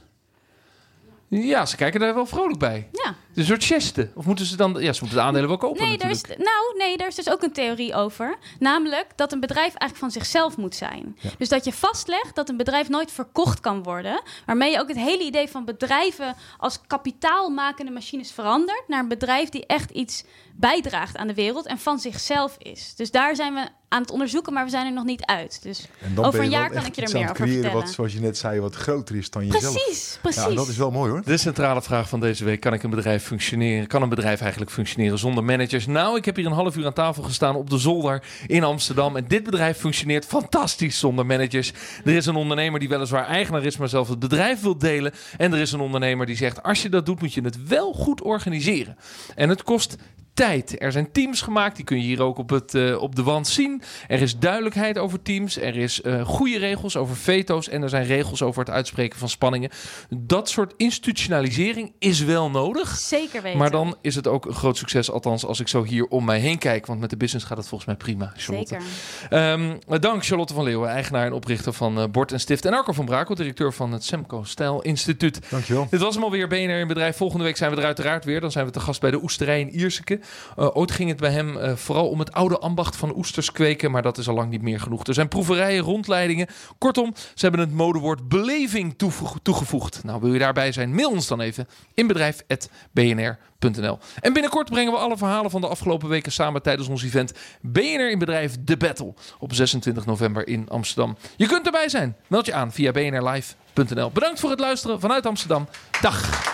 Ja, 1.28 1.66
ze 1.66 1.76
kijken 1.76 2.00
daar 2.00 2.14
wel 2.14 2.26
vrolijk 2.26 2.58
bij. 2.58 2.88
Ja. 2.92 3.14
Een 3.34 3.44
soort 3.44 3.64
geste. 3.64 4.10
Of 4.14 4.24
moeten 4.24 4.46
ze 4.46 4.56
dan... 4.56 4.76
Ja, 4.78 4.92
ze 4.92 5.00
moeten 5.00 5.18
de 5.18 5.24
aandelen 5.24 5.48
wel 5.48 5.56
kopen 5.56 5.86
Nee, 5.86 5.98
daar 5.98 6.10
is, 6.10 6.22
nou, 6.22 6.76
nee, 6.78 6.96
daar 6.96 7.08
is 7.08 7.14
dus 7.14 7.30
ook 7.30 7.42
een 7.42 7.52
theorie 7.52 7.94
over. 7.94 8.38
Namelijk 8.58 9.06
dat 9.16 9.32
een 9.32 9.40
bedrijf 9.40 9.74
eigenlijk 9.74 9.96
van 9.96 10.10
zichzelf 10.10 10.56
moet 10.56 10.74
zijn. 10.74 11.16
Ja. 11.20 11.30
Dus 11.38 11.48
dat 11.48 11.64
je 11.64 11.72
vastlegt 11.72 12.34
dat 12.34 12.48
een 12.48 12.56
bedrijf 12.56 12.88
nooit 12.88 13.12
verkocht 13.12 13.60
kan 13.60 13.82
worden. 13.82 14.22
Waarmee 14.46 14.70
je 14.70 14.80
ook 14.80 14.88
het 14.88 14.96
hele 14.96 15.24
idee 15.24 15.48
van 15.48 15.64
bedrijven 15.64 16.34
als 16.58 16.80
kapitaalmakende 16.86 17.92
machines 17.92 18.32
verandert. 18.32 18.84
Naar 18.86 19.00
een 19.00 19.08
bedrijf 19.08 19.48
die 19.48 19.66
echt 19.66 19.90
iets 19.90 20.24
bijdraagt 20.56 21.16
aan 21.16 21.26
de 21.26 21.34
wereld 21.34 21.66
en 21.66 21.78
van 21.78 21.98
zichzelf 21.98 22.56
is. 22.58 22.94
Dus 22.96 23.10
daar 23.10 23.36
zijn 23.36 23.54
we 23.54 23.68
aan 23.88 24.00
het 24.00 24.10
onderzoeken, 24.10 24.52
maar 24.52 24.64
we 24.64 24.70
zijn 24.70 24.86
er 24.86 24.92
nog 24.92 25.04
niet 25.04 25.24
uit. 25.24 25.62
Dus 25.62 25.86
Over 26.16 26.40
een 26.40 26.50
jaar 26.50 26.70
kan 26.70 26.86
ik 26.86 26.94
je 26.94 27.02
er 27.02 27.12
meer 27.12 27.22
over 27.22 27.34
creëren 27.34 27.54
vertellen. 27.54 27.84
Wat, 27.84 27.94
zoals 27.94 28.12
je 28.12 28.20
net 28.20 28.38
zei, 28.38 28.60
wat 28.60 28.74
groter 28.74 29.16
is 29.16 29.30
dan 29.30 29.46
jezelf. 29.46 29.74
precies, 29.74 30.18
precies. 30.22 30.42
Ja, 30.42 30.54
dat 30.54 30.68
is 30.68 30.76
wel 30.76 30.90
mooi 30.90 31.10
hoor. 31.10 31.22
De 31.24 31.36
centrale 31.36 31.82
vraag 31.82 32.08
van 32.08 32.20
deze 32.20 32.44
week: 32.44 32.60
kan 32.60 32.72
ik 32.72 32.82
een 32.82 32.90
bedrijf 32.90 33.23
functioneren? 33.24 33.86
Kan 33.86 34.02
een 34.02 34.08
bedrijf 34.08 34.40
eigenlijk 34.40 34.70
functioneren 34.70 35.18
zonder 35.18 35.44
managers? 35.44 35.86
Nou, 35.86 36.16
ik 36.16 36.24
heb 36.24 36.36
hier 36.36 36.46
een 36.46 36.52
half 36.52 36.76
uur 36.76 36.86
aan 36.86 36.92
tafel 36.92 37.22
gestaan 37.22 37.56
op 37.56 37.70
de 37.70 37.78
zolder 37.78 38.22
in 38.46 38.64
Amsterdam. 38.64 39.16
En 39.16 39.24
dit 39.28 39.42
bedrijf 39.42 39.78
functioneert 39.78 40.24
fantastisch 40.24 40.98
zonder 40.98 41.26
managers. 41.26 41.72
Er 42.04 42.14
is 42.14 42.26
een 42.26 42.34
ondernemer 42.34 42.80
die 42.80 42.88
weliswaar 42.88 43.26
eigenaar 43.26 43.64
is, 43.64 43.76
maar 43.76 43.88
zelf 43.88 44.08
het 44.08 44.18
bedrijf 44.18 44.60
wil 44.60 44.78
delen. 44.78 45.12
En 45.36 45.52
er 45.52 45.60
is 45.60 45.72
een 45.72 45.80
ondernemer 45.80 46.26
die 46.26 46.36
zegt: 46.36 46.62
als 46.62 46.82
je 46.82 46.88
dat 46.88 47.06
doet, 47.06 47.20
moet 47.20 47.34
je 47.34 47.42
het 47.42 47.66
wel 47.68 47.92
goed 47.92 48.22
organiseren. 48.22 48.96
En 49.34 49.48
het 49.48 49.62
kost 49.62 49.96
tijd. 50.34 50.82
Er 50.82 50.92
zijn 50.92 51.12
teams 51.12 51.40
gemaakt, 51.40 51.76
die 51.76 51.84
kun 51.84 51.96
je 51.96 52.02
hier 52.02 52.22
ook 52.22 52.38
op, 52.38 52.50
het, 52.50 52.74
eh, 52.74 53.02
op 53.02 53.14
de 53.16 53.22
wand 53.22 53.46
zien. 53.46 53.82
Er 54.08 54.22
is 54.22 54.38
duidelijkheid 54.38 54.98
over 54.98 55.22
teams. 55.22 55.58
Er 55.58 55.76
is 55.76 56.00
eh, 56.00 56.24
goede 56.24 56.58
regels 56.58 56.96
over 56.96 57.16
veto's. 57.16 57.68
En 57.68 57.82
er 57.82 57.88
zijn 57.88 58.06
regels 58.06 58.42
over 58.42 58.60
het 58.60 58.70
uitspreken 58.70 59.18
van 59.18 59.28
spanningen. 59.28 59.70
Dat 60.08 60.48
soort 60.48 60.74
institutionalisering 60.76 61.92
is 61.98 62.20
wel 62.20 62.50
nodig. 62.50 62.96
Zeker 62.96 63.42
weten. 63.42 63.58
Maar 63.58 63.70
dan 63.70 63.96
is 64.00 64.14
het 64.14 64.26
ook 64.26 64.46
een 64.46 64.54
groot 64.54 64.76
succes, 64.76 65.10
althans 65.10 65.44
als 65.44 65.60
ik 65.60 65.68
zo 65.68 65.84
hier 65.84 66.06
om 66.06 66.24
mij 66.24 66.38
heen 66.38 66.58
kijk. 66.58 66.86
Want 66.86 67.00
met 67.00 67.10
de 67.10 67.16
business 67.16 67.46
gaat 67.46 67.56
het 67.56 67.68
volgens 67.68 67.88
mij 67.88 67.98
prima, 67.98 68.32
Charlotte. 68.36 68.76
Zeker. 69.20 69.38
Ehm, 69.38 70.00
dank 70.00 70.24
Charlotte 70.24 70.54
van 70.54 70.64
Leeuwen, 70.64 70.88
eigenaar 70.88 71.26
en 71.26 71.32
oprichter 71.32 71.72
van 71.72 71.98
eh, 71.98 72.04
Bord 72.10 72.32
en 72.32 72.40
Stift. 72.40 72.64
En 72.64 72.72
Arco 72.72 72.92
van 72.92 73.04
Brakel, 73.04 73.34
directeur 73.34 73.72
van 73.72 73.92
het 73.92 74.04
Semco 74.04 74.42
Stijl 74.44 74.82
Instituut. 74.82 75.38
Dankjewel. 75.50 75.86
Dit 75.90 76.00
was 76.00 76.14
hem 76.14 76.24
alweer 76.24 76.48
BNR 76.48 76.80
in 76.80 76.88
Bedrijf. 76.88 77.16
Volgende 77.16 77.44
week 77.44 77.56
zijn 77.56 77.70
we 77.70 77.76
er 77.76 77.84
uiteraard 77.84 78.24
weer. 78.24 78.40
Dan 78.40 78.50
zijn 78.50 78.66
we 78.66 78.70
te 78.70 78.80
gast 78.80 79.00
bij 79.00 79.10
de 79.10 79.22
Oesterij 79.22 79.60
in 79.60 79.70
Ierseke. 79.70 80.20
Ooit 80.56 80.90
ging 80.90 81.08
het 81.08 81.18
bij 81.18 81.30
hem 81.30 81.76
vooral 81.76 82.08
om 82.08 82.18
het 82.18 82.32
oude 82.32 82.58
ambacht 82.58 82.96
van 82.96 83.16
oesters 83.16 83.52
kweken, 83.52 83.90
maar 83.90 84.02
dat 84.02 84.18
is 84.18 84.28
al 84.28 84.34
lang 84.34 84.50
niet 84.50 84.62
meer 84.62 84.80
genoeg. 84.80 85.06
Er 85.06 85.14
zijn 85.14 85.28
proeverijen, 85.28 85.82
rondleidingen. 85.82 86.46
Kortom, 86.78 87.12
ze 87.14 87.46
hebben 87.46 87.60
het 87.60 87.72
modewoord 87.72 88.28
beleving 88.28 88.94
toegevoegd. 89.42 90.04
Nou, 90.04 90.20
wil 90.20 90.32
je 90.32 90.38
daarbij 90.38 90.72
zijn? 90.72 90.94
Mail 90.94 91.10
ons 91.10 91.26
dan 91.26 91.40
even 91.40 91.68
in 91.94 92.06
bedrijf.bnr.nl. 92.06 93.98
En 94.20 94.32
binnenkort 94.32 94.70
brengen 94.70 94.92
we 94.92 94.98
alle 94.98 95.16
verhalen 95.16 95.50
van 95.50 95.60
de 95.60 95.68
afgelopen 95.68 96.08
weken 96.08 96.32
samen 96.32 96.62
tijdens 96.62 96.88
ons 96.88 97.02
event 97.02 97.32
BNR 97.60 98.10
in 98.10 98.18
Bedrijf 98.18 98.56
The 98.64 98.76
Battle 98.76 99.14
op 99.38 99.54
26 99.54 100.06
november 100.06 100.48
in 100.48 100.68
Amsterdam. 100.68 101.16
Je 101.36 101.46
kunt 101.46 101.66
erbij 101.66 101.88
zijn. 101.88 102.16
Meld 102.26 102.46
je 102.46 102.54
aan 102.54 102.72
via 102.72 102.92
bnrlive.nl. 102.92 104.10
Bedankt 104.10 104.40
voor 104.40 104.50
het 104.50 104.60
luisteren 104.60 105.00
vanuit 105.00 105.26
Amsterdam. 105.26 105.68
Dag. 106.00 106.53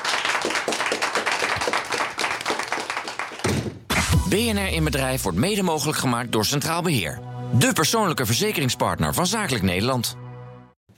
BNR 4.31 4.73
in 4.73 4.85
Bedrijf 4.85 5.23
wordt 5.23 5.39
mede 5.39 5.63
mogelijk 5.63 5.99
gemaakt 5.99 6.33
door 6.33 6.45
Centraal 6.45 6.83
Beheer. 6.83 7.19
De 7.53 7.73
persoonlijke 7.73 8.27
verzekeringspartner 8.27 9.15
van 9.15 9.27
Zakelijk 9.27 9.65
Nederland. 9.65 10.17